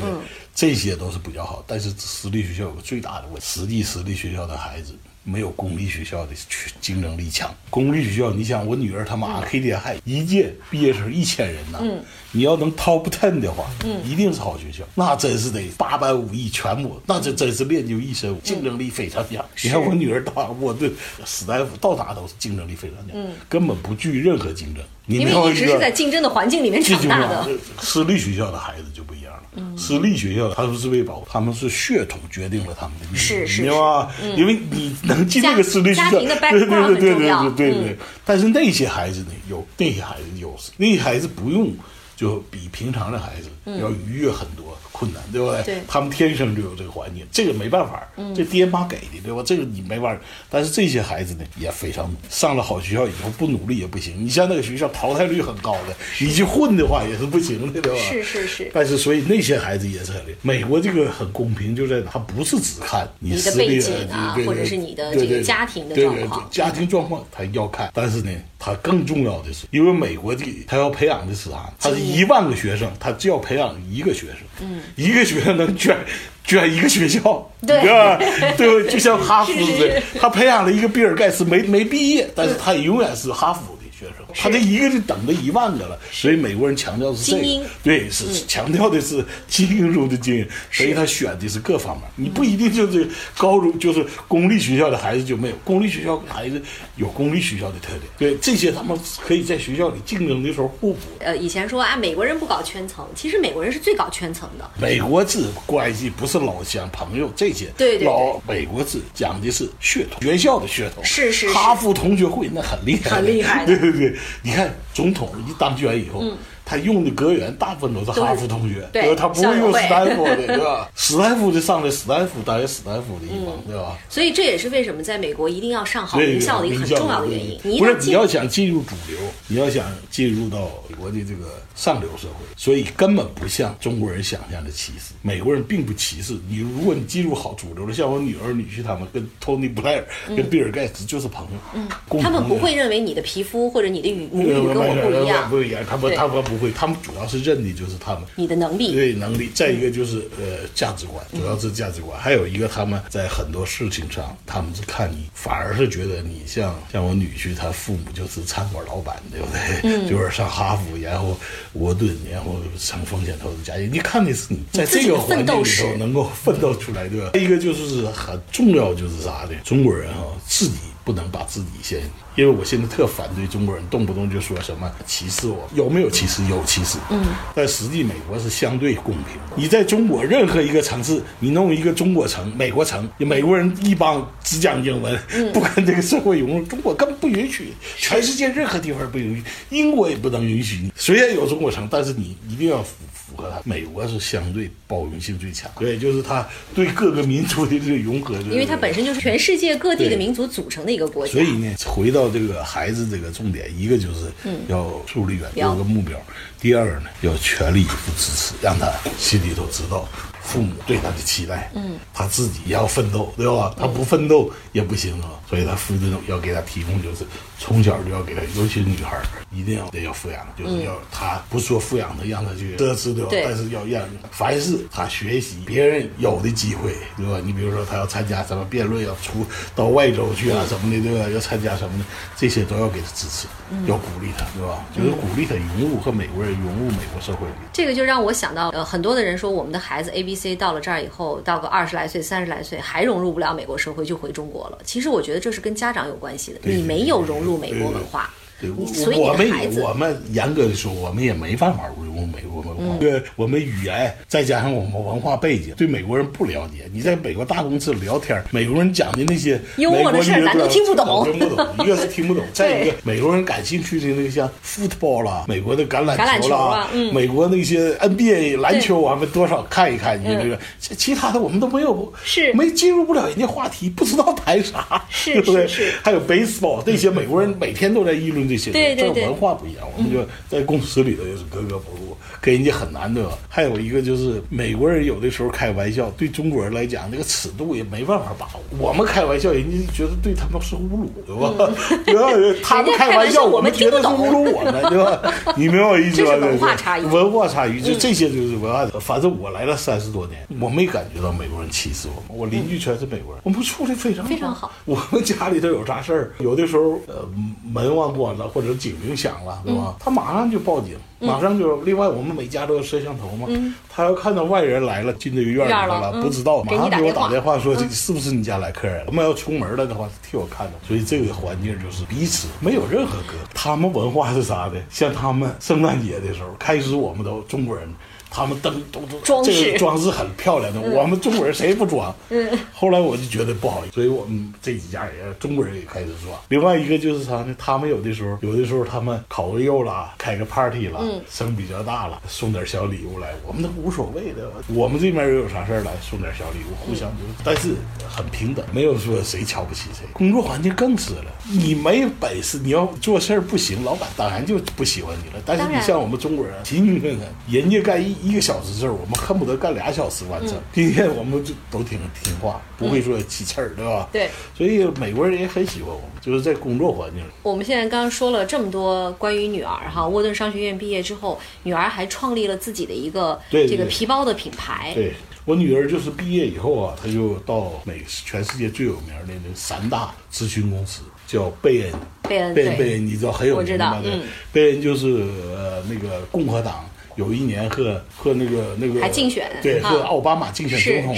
[0.54, 1.62] 这些都是比较好。
[1.66, 4.94] 但是私立学校有个最大的问题，实际私立学校的孩子。
[5.28, 7.52] 没有公立学校的去竞争力强。
[7.68, 12.00] 公立学校，你想我女儿他妈 K D 还一届毕业生一千人呢，嗯
[12.32, 13.64] 你要能 top ten 的话，
[14.04, 19.44] 一定是好学校，那真是得八般武艺全部，那这真是练就一身武，竞争力非常强。
[19.62, 20.92] 你看我女儿到沃顿、
[21.24, 23.16] 史丹福到哪都是竞争力非常强，
[23.48, 24.82] 根本不惧任何竞争。
[25.08, 27.48] 你嗯因为一直是在竞争的环境里面长大的。
[27.80, 29.76] 私立学校的孩子就不一样了。
[29.78, 34.10] 私立学校他们是为保护，他们是血统决定了他们的命运，是吧？
[34.36, 37.96] 因为你能进这个私立学校， 的对对对对对对对对嗯。
[38.24, 41.72] 但是那些孩子呢，有那些孩子有优势，那些孩子不用
[42.16, 45.62] 就比平常的孩子要逾越很多困难，对不对？
[45.62, 49.42] 对他们天生就有这个环境，这个没办法，这爹妈给的，对吧？
[49.44, 50.22] 这个你没办法。
[50.48, 54.24] 但是这些孩子呢，也非常上了好学校以后不努力也不行。
[54.24, 57.98] 你像那个学校淘汰率很高的，你去混的话也是不行的，对吧？
[57.98, 60.38] 是是是但是所以那些孩子也是很厉害。
[60.42, 71.70] 美国这个很公平，就在哪，他不是只看你你的背景啊或者是你的这个家庭的对对状况对家庭状况他要看，但是呢，他更重要的是，因为美国的他要培养的是啥？
[71.78, 75.96] 他是一万个学生，他就要培养一个学生，嗯，一个学生能卷
[76.44, 77.20] 卷一个学校，
[77.66, 78.18] 对吧？
[78.56, 78.90] 对吧？
[78.90, 85.98] 就像哈佛是似的，他培养了一个比尔盖茨没没毕业，但是他永远是哈佛的学生，他这一个就等着一万个了。
[86.12, 87.62] 所以美国人强调的是这精英。
[87.62, 92.04] 个，对，是强调的是精英中的精英，所以他选的是各方面。
[92.16, 96.60] 你不一定就是高中就是公立学校的孩子就没有，公立学校的孩子
[96.96, 101.00] 有公立学校的特点，对这些他们可以在学校里竞争的时候互补。
[101.20, 104.70] 呃，以前说啊，美国人不搞圈层，其实美国人是最搞圈层的。
[104.80, 108.06] 美国制关系不是老乡朋友这些，对对对。
[108.06, 111.54] 老美国制讲的是血统，学校的血统，是是是。
[111.54, 116.24] 哈佛同学会那很厉害，很厉害对对对，你看总统一当选以后。
[116.68, 119.14] 他用的阁员大部分都是哈佛同学，对吧？
[119.16, 120.90] 他不会用校友会史丹福的， 对吧？
[120.96, 123.96] 史丹福的上来，史丹福当然史丹福的一帮，对吧？
[124.08, 127.56] 所以这也是为什么在美国一定要上好名校的一个很重要的原因。
[127.62, 135.14] 对不是你要想进入主流，你要想进入到美国的这个上流社会，所以根本不像中国人想象的歧视。
[135.22, 141.88] 美国人并不歧视你，如果你进入好主流的，像我女儿女婿他们跟托尼布莱尔、跟比尔盖茨就是朋友，嗯
[142.20, 148.92] 他们不会认为你的皮肤或者你的语母语跟我不一样，不一样，他们对他们不会，他们主要是认的就是他们你的能力。
[148.92, 159.46] 对能力，再一个就是呃价值观，主要是价值观，还有一个他们在很多事情上，他们是看你，反而是觉得你像像我女婿，他父母就是餐馆老板，对不
[159.82, 160.06] 对？
[160.10, 161.38] 就是上哈佛，然后
[161.74, 167.30] 沃顿，然后上风险投资家庭，你看的是你在这个环境里头能够奋斗出来，对吧？
[167.34, 169.54] 一个就是很重要，就是啥的？
[169.64, 172.00] 中国人哈、自己不能把自己先，
[172.34, 176.44] 因为我现在特反对中国人动不动就说什么歧视我，有没有歧视？
[176.46, 177.22] 有歧视，嗯，
[177.54, 179.36] 但实际美国是相对公平。
[179.54, 185.16] 你在中国任何一个城市，你弄一个中国城、美国城，美国人一帮只讲英文，
[185.52, 190.92] 不跟这个社会融入，中国根本不允许，全世界任何地方不允许，英国也不能允许你。
[190.96, 193.60] 虽然有中国城，但是你一定要符符合它。
[193.64, 201.32] 美国是相对包容性最强，对，就是他对各个民族的这个融合，因为它本身就是全世界各地的民族组成的一个国家。
[201.32, 204.32] 所，以呢，回到这个孩子这个重点，一个就是
[204.68, 206.18] 要树立远标有个目标，
[206.58, 210.08] 第二呢，要全力以赴支持，让他心里头知道
[210.42, 213.74] 父母对他的期待，嗯，他自己也要奋斗，对吧？
[213.78, 217.24] 他不奋斗也不行啊，所以他父母要给他提供就是
[217.58, 219.18] 从小就要给他，尤其是女孩，
[219.50, 223.30] 一定要得要富养，就是要他不说富养他，让他去奢侈，对吧？
[223.30, 227.40] 但是要让凡是他学习别人有的机会，对吧？
[227.44, 231.28] 你比如说他要参加什么辩论，要出到外州去啊什么的，对吧？
[231.30, 232.04] 要参加什么的，
[232.36, 233.46] 这些都要给他支持，
[233.86, 234.84] 要鼓励他，对吧？
[234.94, 237.54] 就是鼓励他融入和美国人融入美国社会里。
[237.72, 244.78] 这个就让我想到，呃，很多的人说我们的孩子 A B C 到了这儿以后，到个二十来岁、三十来岁还融入不了美国社会，就回中国了。
[244.84, 248.28] 其实我觉得这是跟家长有关系的，你没有融入美国文化。
[248.60, 248.86] 对，我
[249.16, 251.84] 我们我们严格的说，我们也没办法
[252.14, 256.88] 用美国文嗯化，对、我们语言再加上我们文化背景，对美国人不了解。
[256.92, 261.66] 你在美国大公司聊天，美国人讲的那些幽默的事儿美国咱都听不懂听不懂。
[261.84, 270.18] 一个是听不懂， 再一个美国人感兴趣的那个像 football 啦，美国的橄榄球啦，美国那些 NBA 篮球啊，我们多少看一看。
[270.18, 275.68] 你这个其其他的我们都没有，是没进入不了人家话题，不知道谈啥，是对不对？
[275.68, 279.88] 是是还有 baseball 这些美国人每天都在议论这些，对对对这文化不一样。
[279.96, 282.05] 我们就在公司里头也是格格不入，
[282.46, 283.28] 跟人家很难得。
[283.48, 288.60] 还有一个就是美国人有的时候开玩笑，对中国人来讲，那个尺度也没办法把握。
[288.78, 291.52] 我们开玩笑，人家觉得对他们是侮辱，对吧？
[292.06, 292.58] 对吧？
[292.62, 295.20] 他们开玩笑，我们觉得是侮辱我们，对吧？
[295.58, 296.30] 你明白我意思吧？
[296.30, 299.00] 这是文化差异嗯文化差异，就这些就是文化的。
[299.00, 302.38] 反正我来了三十多年，我没感觉到美国人歧视我们。
[302.38, 304.70] 我邻居全是美国人，我们处的非常非常好。
[304.84, 307.28] 我们家里头有啥事儿，有的时候呃
[307.64, 309.96] 门忘关了，或者警铃响了，对吧？
[309.98, 311.80] 他马上就报警，马上就。
[311.82, 313.46] 另外，我们每家都有摄像头嘛，
[313.88, 319.04] 他要看到外人来了，进这个院里头了，不知道，马上给我打电话说这是不是你家来客人了？
[319.06, 320.72] 我们要出门了的话，替我看着。
[320.86, 323.48] 所以这个环境就是彼此没有任何隔阂。
[323.54, 324.74] 他们文化是啥的？
[324.90, 327.88] 像他们圣诞节的时候，开始我们都中国人。
[328.36, 332.14] 他们灯都都装饰这个装饰很漂亮的，我们中国人谁不装？
[332.28, 336.38] 嗯，后来我就觉得不好意思，所以我们这几家人中国人也开始装。
[336.48, 337.56] 另外一个就是啥呢？
[337.58, 344.52] 他们有的时候，有的时候他们烤个肉啦，开个 party 啦，声比较大了，送点小礼物来，我们都无所谓的。
[344.68, 347.74] 我们这边也有啥事儿来送点小礼物，互相就是，但是
[348.06, 350.06] 很平等，没有说谁瞧不起谁。
[350.12, 355.42] 工作环境更是了，你没本事，你要做事儿不行，老板当然就不喜欢你了。
[355.46, 360.56] 但是你像我们中国人，勤勤恳恳，人家干一一个小时事儿，我们恨不得干俩小时完成。
[360.72, 364.08] 今天我们就都挺听话，不会说起气儿，对吧？
[364.10, 364.28] 对。
[364.56, 367.22] 所以美国人也很喜欢我们，就是在工作环境。
[367.44, 374.92] 我们现在刚刚说了这么多关于女儿哈，沃顿商学院毕业之后，女儿还创立了自己的一个这个皮包的品牌。
[374.94, 375.14] 对
[375.44, 381.92] 我女儿就是毕业以后啊，她就到美全世界最有名的那三大咨询公司，叫贝恩。
[382.28, 384.00] 贝恩对贝恩贝恩，你知道很有名吗？
[384.02, 384.22] 对道嗯
[384.52, 385.06] 贝恩就是
[385.54, 386.84] 呃那个共和党。
[387.16, 391.16] 有一年和和那个那个还竞选对啊和奥巴马竞选总统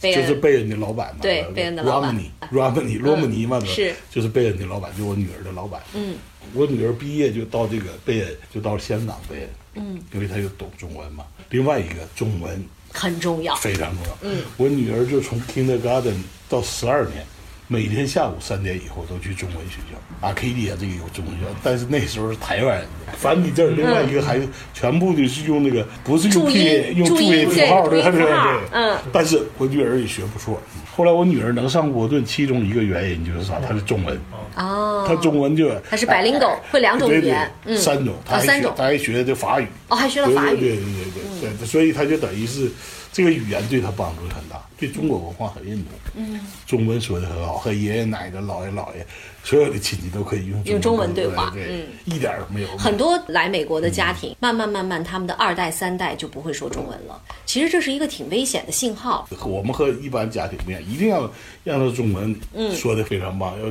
[0.00, 2.16] 那个就是贝恩的老板嘛，对贝恩的老板
[2.50, 5.80] Romney，Romney 罗姆尼嘛，是就是贝恩的老板，就我女儿的老板。
[5.94, 6.16] 嗯，
[6.52, 11.24] 我女儿毕业就到这个贝恩，就到香港贝恩，嗯，因为她又懂中文嘛。
[11.50, 13.54] 另外一个中文很重要。
[13.56, 14.18] 非常重要。
[14.22, 16.14] 嗯，我女儿就从 kindergarten
[16.48, 17.24] 到十二年，
[17.66, 19.98] 每天下午三点以后都去中文学校。
[20.20, 24.40] 阿 K D 啊，这个有中文学校，但是那时候是台湾人的繁体字儿，另外一个还
[24.72, 28.60] 全部的是用那个不是用注音拼用注音音符号的，对对对。
[28.72, 28.96] 嗯。
[29.12, 30.60] 但是我女儿也学不错。
[30.96, 33.54] 后来我女儿能上波顿，其中一个原因就是啥？
[33.60, 34.18] 她是中文。
[34.56, 40.80] 哦，她中文就她是 bilingual，会两种语言嗯三种，她还学她还学的法语，哦，还学了法语对对语。
[40.84, 42.70] 对对对对，所以她就等于是
[43.14, 45.92] 这个语言对他帮助很大，对中国文化很认同。
[46.16, 49.06] 嗯，中文说的很好，和爷爷奶奶、姥爷姥爷
[49.44, 57.20] 所有的亲戚都可以用用中文对对话对，嗯一点儿没有很多来美国的家庭，慢慢慢慢，他们的二代三代就不会说中文了。
[57.44, 59.28] 其实这是一个挺危险的信号。
[59.44, 61.30] 我们和一般家庭不一样，一定要
[61.62, 62.34] 让他中文
[62.74, 63.70] 说的非常棒，要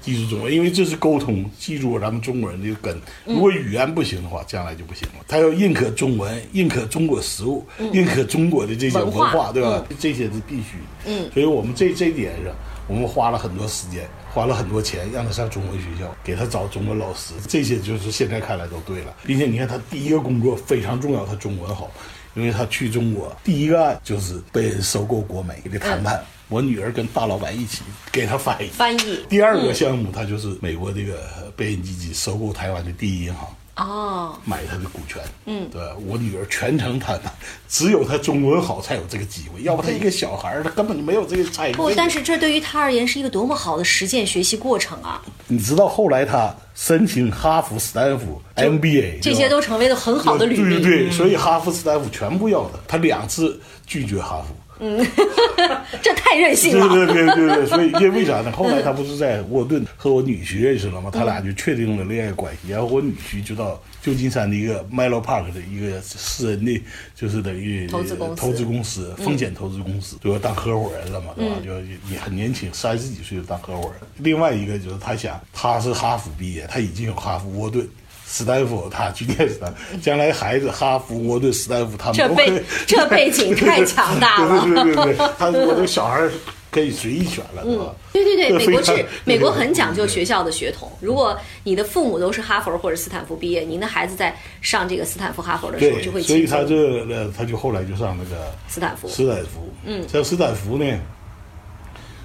[0.00, 3.00] 记住中文，因为这是沟通，记住咱们中国人的根。
[3.24, 5.24] 如果语言不行的话，将来就不行了。
[5.28, 9.84] 他要认可中文，认可中国食物，认可中国的这些文化文化，对吧？
[10.00, 11.06] 这些是必须的。
[11.06, 12.52] 嗯，所以我们这这一点上，
[12.92, 19.16] 我们花了很多时间，花了很多钱，让他上中文学校，给他找中文老师，这些就是现在看来都对了。
[19.24, 21.90] 并且你看他第一个工作非常重要，他中文好。
[22.34, 28.68] 因为他去中国第一个案就是被人收购国美的谈判，我女儿跟大老板一起给他翻译。
[28.68, 33.48] 翻译第二个项目，他就是美国这个贝恩基金收购台湾的第一银行。
[33.76, 37.32] 哦，买他的股权，嗯，对我女儿全程谈判，
[37.68, 41.74] 只有她中文好才有这个机会，要不她一个小孩儿，她根本就没有这个参与。
[41.74, 45.22] 不，但是这对于他而言是一个多么好的实践学习过程啊！
[45.46, 50.82] 你知道后来她申请哈佛、斯坦福、MBA，这些都成为了很好的履历。
[50.82, 54.54] 对对对，所以哈佛、斯坦福全部要她，她两次拒绝哈佛。
[56.02, 56.88] 这太任性了。
[56.88, 58.50] 对对对对对，所以因为为啥呢？
[58.56, 61.10] 后来他不是在沃顿和我女婿认识了吗？
[61.12, 66.82] 他俩就确定了恋爱关系，然后我女婿就到旧金山的一个 Melo Park 的一个私人的，
[67.14, 71.56] 就是等于投资公司投资公司风险投资公司，就要当合伙人了嘛，对吧？
[71.64, 71.70] 就
[72.12, 74.00] 也很年轻，三十几岁就当合伙人。
[74.18, 77.88] 另外一个就是他想，他是哈佛毕业，他已经有哈佛、沃顿。
[78.32, 86.26] 斯坦福，他去念斯坦福，将来孩子哈佛、沃顿、斯坦福，他们 这背 这背景太强大了对对对对对，他我这个小孩
[86.70, 87.94] 可以随意选了，对吧？
[88.10, 90.90] 对对对，美国是美国很讲究学校的血统。
[90.98, 99.06] 如果你的父母都是哈佛或者斯坦福毕业，您的孩子在上这个斯坦福、哈佛的时候就会，所以他这呃，他就后来就上那个斯坦福。
[99.08, 100.98] 斯坦福，嗯，像斯坦福呢，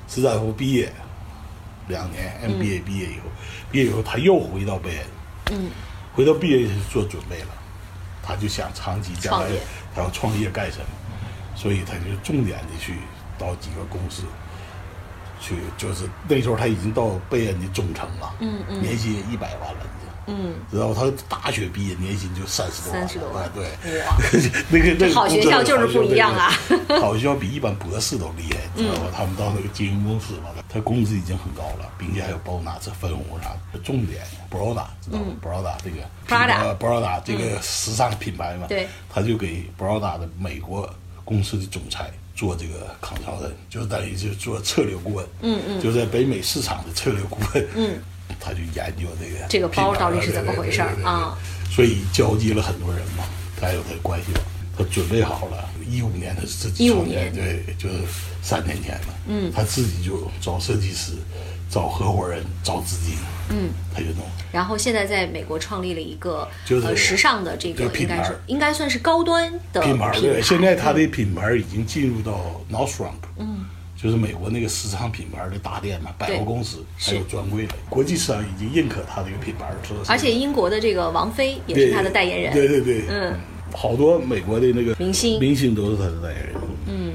[0.08, 0.90] 斯坦福毕业
[1.90, 3.30] 两年，MBA 毕业以后，
[3.70, 5.00] 毕业以后他又回到贝恩，
[5.52, 5.70] 嗯，
[6.18, 7.50] 回到毕业做准备了，
[8.24, 9.48] 他就想长期将来
[9.94, 10.86] 他要创业干什么，
[11.56, 12.96] 所以他就重点的去
[13.38, 14.24] 到几个公司。
[15.40, 19.86] 去就是那时候他已经到贝恩的中层了，嗯嗯，年薪一百万了，
[20.28, 23.44] 嗯，知道吧他大学毕业年薪就三十多万了，30多万。
[23.44, 24.18] 啊对，哇。
[24.70, 26.52] 那个那个好学校就是不一样啊。
[27.00, 29.12] 好学校比一般博士都厉害，知道吧？
[29.16, 33.80] 他们到那个经营公司嘛，他工资已经很高了，并且还有包拿这分红啥的。
[33.80, 34.22] 重点
[34.52, 35.98] ，Broda 知道吗？Broda 这个
[36.28, 40.90] Prada Broda 这个时尚品牌嘛，对，他就给 Broda 的美国
[41.24, 48.00] 公司的总裁做这个康桥人，就等于就做策略顾问，嗯嗯，就在北美市场的策略顾问，嗯，
[48.40, 51.38] 他就研究这个这个包到底是怎么回事啊？
[51.70, 53.24] 所以交集了很多人嘛，
[53.60, 54.42] 他有他的关系网，
[54.78, 57.34] 他准备好了，一五年他自己15创业，年。
[57.34, 57.96] 对，就是
[58.42, 61.14] 三年前了，嗯，他自己就找设计师，
[61.70, 63.16] 找合伙人，找资金，
[63.50, 64.26] 嗯，他就弄。
[64.52, 70.42] 然后现在在美国创立了一个就是呃时尚的这个品牌应该是应该算是高端的品牌对，牌。
[70.42, 73.66] 现在他的品牌已经进入到 Nordstrom，嗯，
[74.02, 82.54] 就是美国那个时尚品牌的大店嘛，百货公司还有专柜的，国际市场已经认可它这个品牌，说是而且英国的这个王菲也是他的代言人。
[82.54, 83.34] 对对对，嗯，
[83.74, 86.56] 好多美国的那个明星明星都是他的代言人。
[86.86, 87.14] 嗯，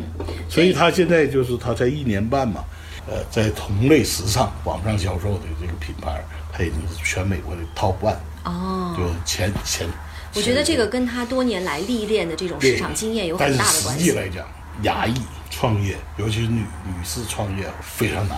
[0.48, 2.64] 所以他现在就是他才一年半嘛，
[3.08, 6.22] 呃，在同类时尚网上销售的这个品牌，
[6.52, 9.86] 他已经是全美国的 top one，哦，就前前。
[10.34, 14.10] 我觉得这个跟他多年来历练的这种市场经验有很大的关系但是实际。
[14.12, 14.46] 来讲，
[14.82, 15.14] 亚裔
[15.62, 18.36] 创业，尤其是女女士创业非常难。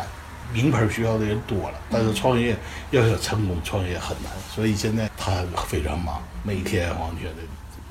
[0.53, 2.55] 名牌学校的人多了，但是创业
[2.91, 4.31] 要想成功，创业很难。
[4.55, 7.37] 所以现在他非常忙，每天我觉得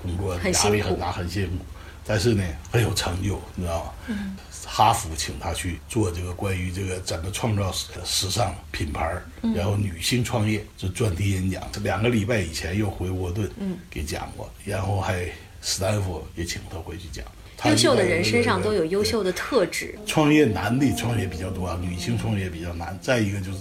[0.03, 1.65] 工作压力很大，很辛苦。
[2.05, 3.91] 但是呢，很有成就，你知道吗？
[4.09, 4.37] 嗯。
[4.67, 9.15] 哈佛请他去做这个关于这个怎么创造时时尚品牌，
[9.55, 15.25] 然后女性创业这专题演讲，这两个礼拜以前又回沃顿，嗯，给讲过，然后还
[15.59, 17.25] 斯坦福也请他回去讲。
[17.63, 19.95] 他优秀的人身上都有优秀的特质。
[20.05, 22.97] 创业男的创业比较多啊，女性创业比较难。
[23.01, 23.59] 再一个就是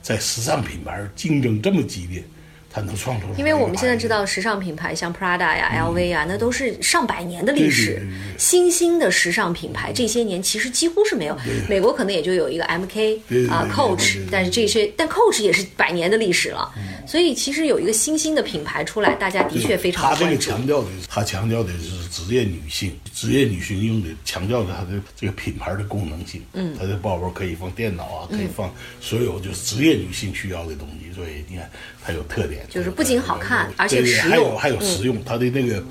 [0.00, 2.24] 在时尚品牌竞争这么激烈，
[2.72, 3.34] 他能创出来。
[3.38, 8.38] 因为我们现在知道时尚品牌像 Prada 呀、LV 啊，那都是上百年的历史对对对。
[8.38, 11.36] 新兴的时尚品牌这些年其实几乎是没有，
[11.68, 16.70] 美国可能也就有一个 MK 啊 Coach，但是这些但 Coach 也是百年的历史了。
[17.06, 20.42] 所以其实有一个新兴的品牌出来，大家的确非常他这个。
[20.42, 26.42] 强调的，他强调的是职业女性，职业女性用的强调的它的这个品牌的功能性。
[26.52, 31.12] 嗯，它的包包可以放电脑啊，可以放所有就是职业女性需要的东西。
[31.14, 31.70] 所以你看，
[32.04, 35.82] 它有特点，就是不仅好看而且实用还有还有实用，它的那个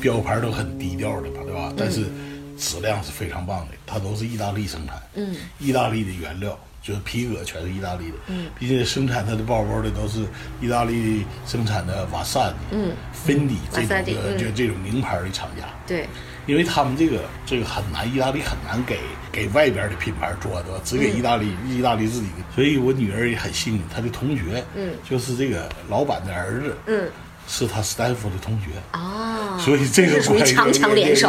[0.00, 1.72] 标牌都很低调的嘛，对吧？
[1.76, 2.04] 但是
[2.56, 6.58] 质量是非常棒的，它都是意大利生产，嗯，意大利的原料。
[6.80, 10.20] 就是皮革全是意大利的，嗯，并且生产它的包包的都是
[10.62, 16.08] 意大利生产的瓦萨迪，嗯，芬迪这种的，嗯就这种名牌的厂家，对，
[16.48, 18.98] 因为他们这个这个很难，意大利很难给
[19.30, 20.80] 给外边的品牌做，的？
[20.82, 22.44] 只给意大利、意大利自己的。
[22.54, 27.08] 所以我女儿也很幸运，她的同学，嗯，就是这个老板的儿子，嗯，
[27.46, 31.28] 是他斯坦福的同学，啊，所以这个是属于关系强强联手。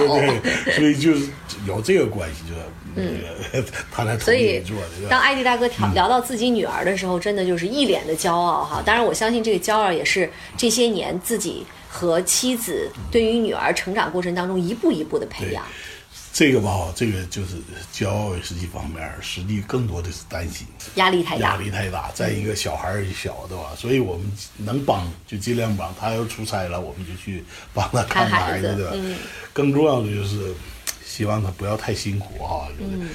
[0.74, 1.28] 所以就是
[1.68, 2.62] 有这个关系，就是
[2.96, 4.64] 那个 他来同所以意
[5.10, 8.82] 当艾迪大哥聊聊到自己女儿的时候，真的就是一脸的骄傲哈。
[8.86, 15.66] 当然，我相信这个骄傲也是这些年自己和妻子对于女儿成长过程当中一步一步的培养。
[16.32, 17.56] 这个吧，这个就是
[17.92, 20.66] 骄傲也是一方面，实际更多的是担心。
[20.96, 23.72] 压力太大压力太大，再一个小孩儿也小，对吧？
[23.76, 25.94] 所以我们能帮就尽量帮。
[26.00, 28.92] 他要出差了，我们就去帮他看看孩子孩对吧？
[28.94, 29.18] 嗯
[29.52, 30.54] 更重要的就是
[31.04, 32.68] 希望他不要太辛苦哈。
[32.80, 33.06] 有的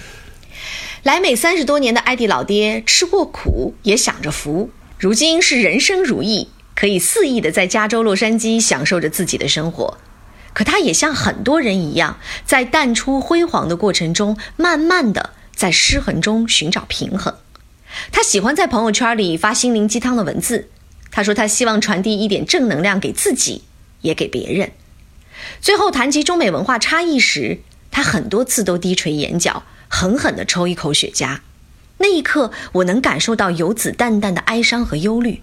[1.05, 4.69] 来美三十多年的艾迪老爹吃过苦，也享着福，
[4.99, 9.99] 如今是人生如意，可以肆意的在加州洛杉矶享受着自己的生活。
[10.53, 17.35] 可他也像很多人一样，在淡出辉煌的过程中，慢慢的在失衡中寻找平衡。
[18.13, 20.69] 他喜欢在朋友圈里发心灵鸡汤的文字，
[21.11, 23.65] 他说他希望传递一点正能量给自己，
[24.01, 24.73] 也给别人。
[25.61, 27.59] 最后谈及中美文化差异时，
[27.91, 31.39] 他很多次都低垂眼角，狠狠地抽一口雪茄。
[31.99, 35.43] 那一刻，我能感受到游子淡淡的哀伤和忧虑。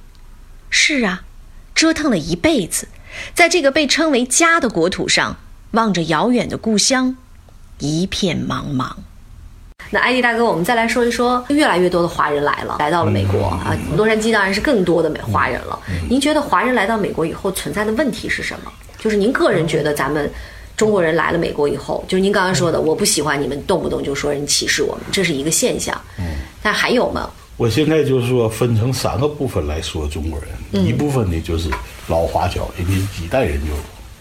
[0.72, 1.22] 是啊，
[1.76, 2.88] 折腾了一辈子，
[3.36, 5.38] 在这个被称为家的国土上，
[5.72, 7.15] 望着遥远的故乡，
[7.78, 8.89] 一片茫茫。
[9.89, 13.76] 那艾迪大哥，我们再来说一说，越来越多的华人来了，来到了美国啊。
[13.97, 15.78] 洛杉矶当然是更多的美华人了。
[16.09, 18.72] 您觉得华人来到美国以后存在的问题是什么？
[18.97, 20.32] 就是您个人觉得咱们
[20.78, 25.99] 中国人来了美国以后，就是您刚刚说的，我不喜欢你们动不动就说人歧视我们，这是一个现象。
[26.17, 26.24] 嗯，
[26.63, 27.30] 但还有吗？
[27.58, 31.70] 我现在就是说分成三个部分来说中国人，一部分呢就是
[32.08, 33.60] 老华侨，人家几代人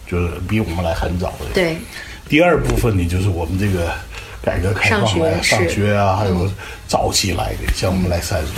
[0.06, 1.46] 就就是比我们来很早的。
[1.54, 1.76] 对。
[2.28, 3.90] 第二部分呢就是我们这个
[4.42, 6.50] 改革开放来上学啊，还有
[6.86, 8.54] 早期来的，像我们来三所。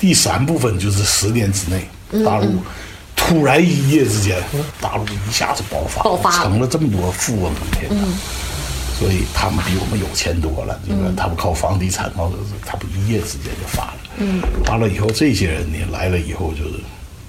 [0.00, 1.86] 第三部分就是十年之内，
[2.24, 2.62] 大陆
[3.14, 4.42] 突然一夜之间，
[4.80, 7.52] 大陆一下子爆发，爆发成了这么多富翁。
[7.88, 8.14] 嗯，
[8.98, 12.30] 所以他们比我们有钱多了，这个他们靠房地产，靠
[12.66, 13.94] 他们一夜之间就发了。
[14.18, 16.74] 嗯，完了以后，这些人呢来了以后，就是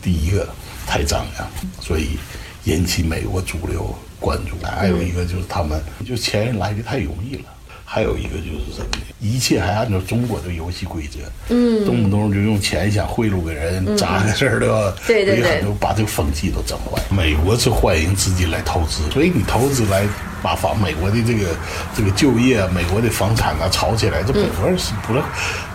[0.02, 0.48] 第一个
[0.86, 1.48] 太张扬，
[1.82, 2.18] 所以
[2.66, 4.56] 引起美国主流关注。
[4.66, 7.44] 还有一个就是他们就钱人来的太容易了。
[7.88, 9.04] 还有一个就是什么呢？
[9.22, 11.20] 一切还按照中国的游戏规则，
[11.50, 14.96] 嗯，动不动就用钱想贿赂个人，咋个事儿对吧？
[15.06, 17.00] 对对对，把这个风气都整坏。
[17.16, 20.04] 美国是欢迎资金来投资，所以你投资来
[20.42, 21.48] 把房美国的这个
[21.96, 25.22] 这个就业啊，美国的房产啊炒起来，这美国人是不是？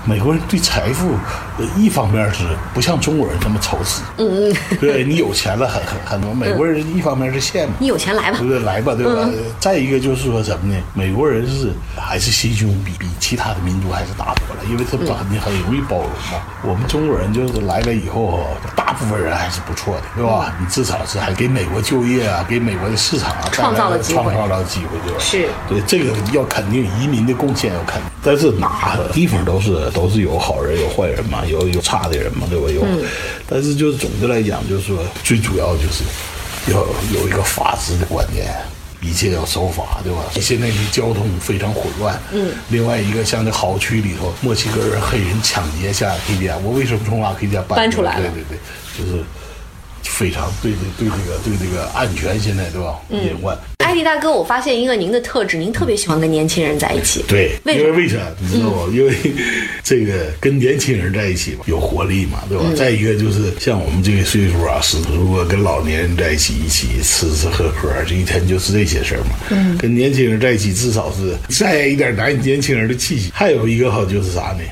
[0.03, 1.13] 美国人对财富，
[1.77, 6.33] 一方面是不像中国人这么仇视，嗯嗯，对你有钱了很很很多。
[6.33, 8.61] 美国人一方面是羡慕，你有钱来吧，对不对？
[8.61, 9.29] 来吧，对吧？
[9.59, 10.83] 再一个就是说什么呢？
[10.95, 14.97] 美国人是还是心胸比比其他的民族还是大多了，因为他
[15.29, 16.41] 你很容易包容嘛。
[16.63, 20.51] 我们中国人就是来了以后，大部分人还是不错的，对吧？
[20.59, 25.19] 你至少是还给美国就业啊，给美国的市场啊创造了机会，创造了机会，对吧？
[25.21, 29.91] 是，对这个要肯定移民的贡献要肯定，但是哪地方都是。
[29.93, 32.71] 都是有好人有坏人嘛，有有差的人嘛，对吧？
[32.71, 32.83] 有，
[33.47, 36.05] 但是就是总的来讲，就是说最主要就是
[36.73, 36.79] 要
[37.13, 38.47] 有一个法治的观念，
[39.01, 40.23] 一切要守法，对吧？
[40.41, 42.51] 现在的交通非常混乱，嗯。
[42.69, 48.59] 另外一个像这好区里头，墨西哥人、黑人抢劫下黑店，我为什么从拉黑店搬出来对对对，
[48.99, 49.23] 就是
[50.03, 52.97] 非常对对对这个对这个安全现在对吧？
[53.11, 53.59] 隐患。
[53.91, 57.25] 艾迪大哥，我发现一个您的特质，您特别喜欢跟年轻人在一起。
[57.27, 58.19] 对，因为为啥？
[58.39, 58.89] 你知道吗？
[58.93, 59.13] 因为
[59.83, 62.65] 这个跟年轻人在一起嘛，有活力嘛，对吧？
[62.77, 69.31] 再一个就是像我们这个岁数啊，是如果跟老年人在一起，一起吃吃喝喝，这一天就是这些事儿嘛。
[69.51, 73.33] 嗯，跟年轻人在一起，至少是再一点男年轻人的气息。
[73.35, 74.63] 还有一个好，就是啥呢？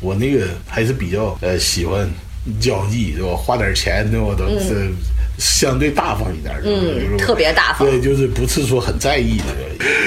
[0.00, 2.10] 我那个还是比较呃喜欢
[2.58, 3.36] 交际，对吧？
[3.36, 4.34] 花点钱，对吧？
[4.34, 4.88] 都是。
[5.38, 9.44] 相对大方一点的，嗯，特别大方，对，就是不是说很在意的。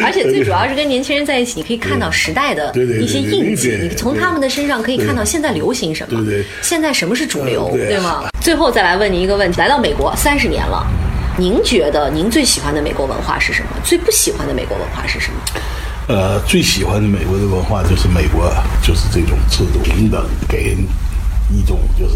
[0.04, 2.72] 而且最主要是跟年轻人在一起，你可以看到时代的
[3.02, 8.24] 一些印记，你从他们的身上可以看到现在流行什么，对对，现在什么是主流，对吗？
[8.42, 10.86] 最后再来问您一个问题：来到美国三十年了，
[11.38, 13.70] 您觉得您最喜欢的美国文化是什么？
[13.84, 15.40] 最不喜欢的美国文化是什么？
[16.08, 20.78] 呃，最喜欢的美国的文化就是美国，就是这种制度平等，给人
[21.52, 22.16] 一种就是。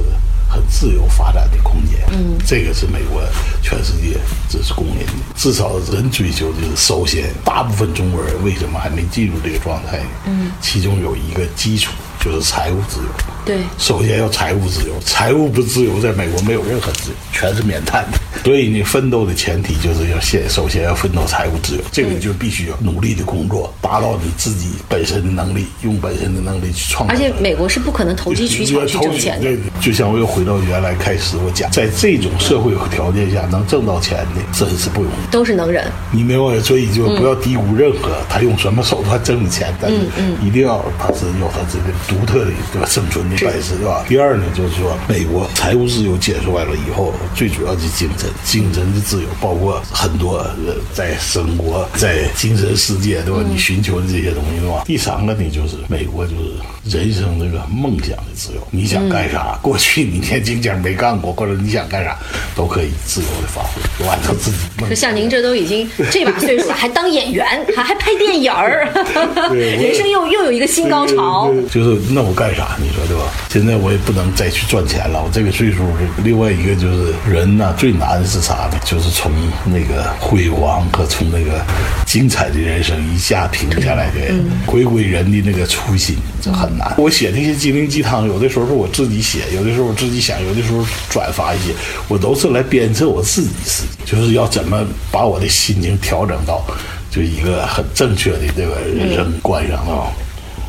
[0.49, 3.21] 很自由发展的空间，嗯，这个是美国
[3.61, 4.17] 全世界
[4.49, 5.13] 这是公认的。
[5.35, 10.01] 至少人追求的是，首先，大部分中国人为什么还没进入这个状态？
[10.25, 13.09] 嗯，其中有一个基础就是财务自由。
[13.49, 18.19] 对，首先要财务自由，财务不自由，在美国没有任何自由，全是免谈的。
[18.43, 27.11] 所以你奋斗的前提就是要先，首先要奋斗财务自由，这个就必须要努力的工作，达到你自己本身的能力，用本身的能力去创造。
[27.11, 29.49] 而且美国是不可能投机取巧去挣钱的。
[29.81, 35.91] 就像我又回到原来开始我讲，在这种社会条件下能挣到钱的真是不容易，都是能人。
[36.11, 36.59] 你明白？
[36.59, 39.97] 所以就不要低估任何他用什么手段挣的钱，但是
[40.45, 42.87] 一定要他是有他这个独特的对吧？
[42.87, 44.05] 生存的本事对吧？
[44.07, 48.29] 第二呢，就是说美国财务自由解出来了以后，最主要的精神。
[48.43, 50.45] 精神的自由，包括很多
[50.93, 53.41] 在生活在精神世界，对吧？
[53.47, 54.83] 你寻求的这些东西，对吧？
[54.85, 56.53] 第三个呢，就是美国就是
[56.85, 59.57] 人生这个梦想的自由，你想干啥？
[59.61, 62.17] 过去你年轻前没干过，或者你想干啥，
[62.55, 64.89] 都可以自由的发挥，完成自己梦。
[64.89, 68.87] 就像您这都已经这把岁数了，还当演员，还还拍电影儿，
[69.53, 71.51] 人生又又有一个新高潮。
[71.71, 72.77] 就是那我干啥？
[72.79, 73.23] 你说对吧？
[73.49, 75.83] 现在我也不能再去赚钱了，我这个岁数。
[76.23, 78.19] 另外一个就是人呢，最难。
[78.29, 78.77] 是啥呢？
[78.83, 79.31] 就是从
[79.65, 81.65] 那个辉煌和从那个
[82.05, 84.33] 精彩的人生一下停下来的，
[84.67, 86.95] 回归人的那个初心，这很难。
[86.97, 91.73] 我写那些心灵鸡汤，有的时候是我自己写，有的时候我自己想，有的时候转发一些，
[92.07, 96.65] 我都是来鞭策我自己自己，就是要怎么把我的心情调整到
[97.11, 100.09] 就一个很正确的这个人生观上啊。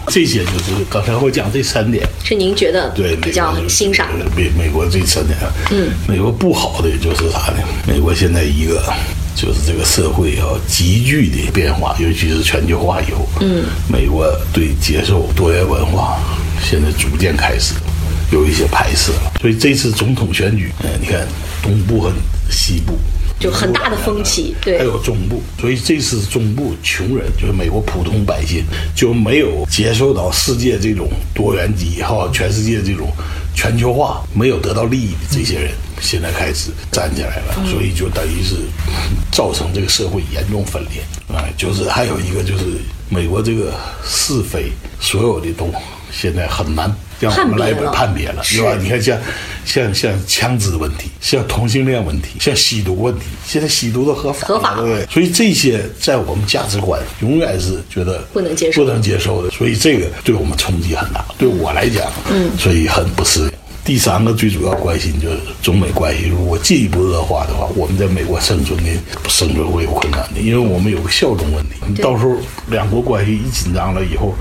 [0.06, 5.38] 这些就是刚才我讲这三点，是您觉得对比较欣赏的美美国这三点。
[5.70, 7.62] 嗯，美国不好的就是啥呢？
[7.86, 8.82] 美国现在一个
[9.34, 16.18] 就是这个社会要急剧的变化，尤其是全球化以后，嗯，美国对接受多元文化
[16.62, 17.74] 现在逐渐开始
[18.32, 19.32] 有一些排斥了。
[19.40, 21.26] 所以这次总统选举，呃，你看
[21.62, 22.12] 东部和
[22.50, 22.94] 西部。
[23.38, 28.62] 就很大的风气，对，还有中部，所以这次中部穷人，就是美国普通百姓，
[28.94, 33.10] 就没有接受到世界这种多元机哈，全世界这种
[33.54, 35.70] 全球化，没有得到利益的这些人，
[36.00, 38.56] 现在开始站起来了，所以就等于是
[39.32, 41.44] 造成这个社会严重分裂啊。
[41.56, 42.64] 就是还有一个就是
[43.08, 43.74] 美国这个
[44.04, 45.72] 是非，所有的都
[46.10, 46.90] 现在很难。
[47.20, 48.74] 让我们来判别了，是吧？
[48.80, 49.18] 你看，像
[49.66, 55.06] 像像枪支问题，像同性恋问题，像吸毒问题，现在吸毒都合法，合法，对不对？
[55.12, 59.50] 所以这些在我们价值观永远是觉得不能接受，不能接受的。
[59.50, 63.49] 所以这个对我们冲击很大，对我来讲，嗯，所以很不适应。
[63.90, 68.90] 第三个最主要关心就是中美关系如果进一步恶化的话，我们在美国生存的
[69.28, 71.70] 生存会有困难的，因为我们有个效忠问题。
[71.88, 72.36] 你到时候
[72.68, 74.32] 两国关系一紧张了以后。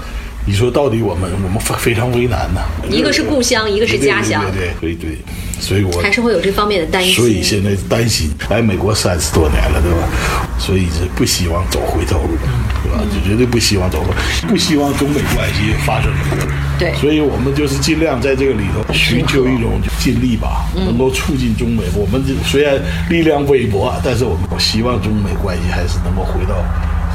[0.50, 2.62] 你说到底，我们我们非非常为难呐。
[2.90, 5.16] 一个是故乡，一个是家乡，对对对，
[5.60, 7.14] 所以我还是会有这方面的担心。
[7.14, 10.10] 所以现在担心来美国三十多年了，对吧？
[10.58, 12.36] 所以是不希望走回头路，
[12.82, 12.98] 对吧？
[13.14, 14.04] 就绝对不希望走，
[14.48, 16.52] 不希望中美关系发生什么。
[16.80, 21.84] 对，所以我们就是尽量在这个里头寻求一种尽力吧，能够促进中美。
[21.94, 26.56] 我们虽然力量微薄，但是我们希望中美关系还是能够回到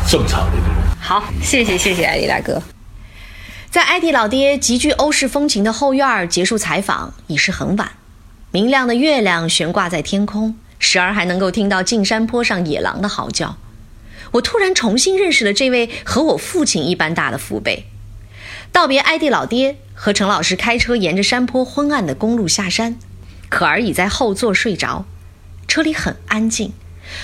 [0.07, 0.97] 正常的这种。
[1.01, 2.63] 好，谢谢谢谢艾迪大哥。
[3.75, 7.91] 在艾迪老爹极具欧式风情的后院结束采访，已是很晚。
[8.53, 13.57] 明亮的月亮悬挂在天空，时而还能够听到近山坡上野狼的嚎叫。
[14.31, 17.87] 我突然重新认识了这位和我父亲一般大的父辈。
[18.71, 22.97] 道别艾迪老爹，和陈老师开车沿着山坡昏暗的公路下山。
[23.49, 25.05] 可儿已在后座睡着，
[25.67, 26.73] 车里很安静。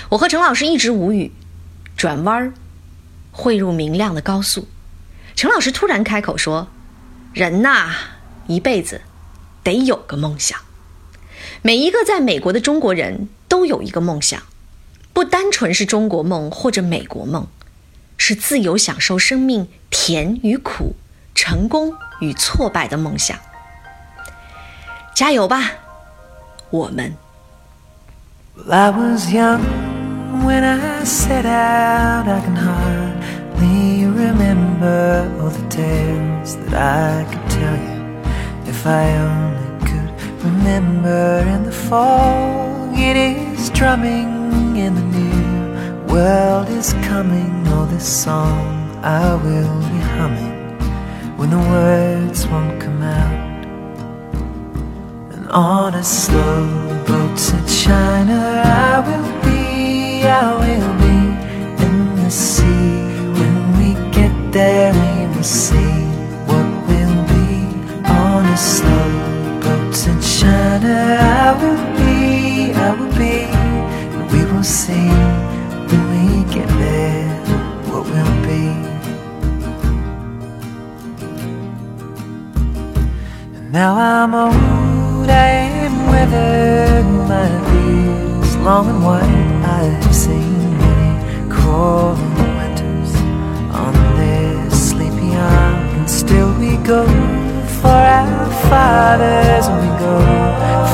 [0.08, 1.30] 我和陈老师一直无语。
[1.96, 2.52] 转弯儿，
[3.30, 4.66] 汇入明亮的高速。
[5.40, 6.68] 陈老师突然开口说
[7.32, 7.94] ：“人呐，
[8.46, 9.00] 一辈子
[9.64, 10.60] 得有个梦想。
[11.62, 14.42] 每一个在美国的中国人都有一个梦想，
[15.14, 17.46] 不单纯是中国梦或者美国梦，
[18.18, 20.94] 是自由享受生命甜与苦、
[21.34, 23.38] 成功与挫败的梦想。
[25.14, 25.70] 加油吧，
[26.68, 27.14] 我们！”
[34.20, 37.98] Remember all the tales that I could tell you
[38.70, 40.12] if I only could
[40.44, 41.42] remember.
[41.54, 47.52] In the fall, it is drumming in the new world is coming.
[47.68, 50.58] Oh, this song I will be humming
[51.38, 53.64] when the words won't come out.
[55.32, 56.66] And on a slow
[57.06, 60.99] boat to China, I will be, I will be
[65.42, 66.04] see
[66.46, 67.64] what will be
[68.04, 69.10] on a slow
[69.62, 71.18] boat to China.
[71.20, 73.44] I will be, I will be,
[74.14, 75.08] and we will see
[75.88, 77.28] when we get there
[77.88, 78.64] what will be.
[83.56, 85.50] And now I'm old, I
[85.86, 89.22] am weathered, my beard is long and white.
[89.64, 92.09] I have seen many crawling
[96.90, 97.06] go
[97.80, 100.18] for our fathers and we go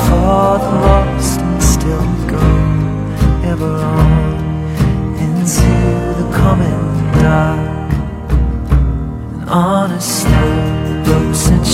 [0.05, 2.43] for the lost and still go
[3.51, 4.35] ever on
[5.25, 5.71] into
[6.19, 6.79] the common
[7.23, 7.91] dark.
[9.33, 11.65] And on a snow boats and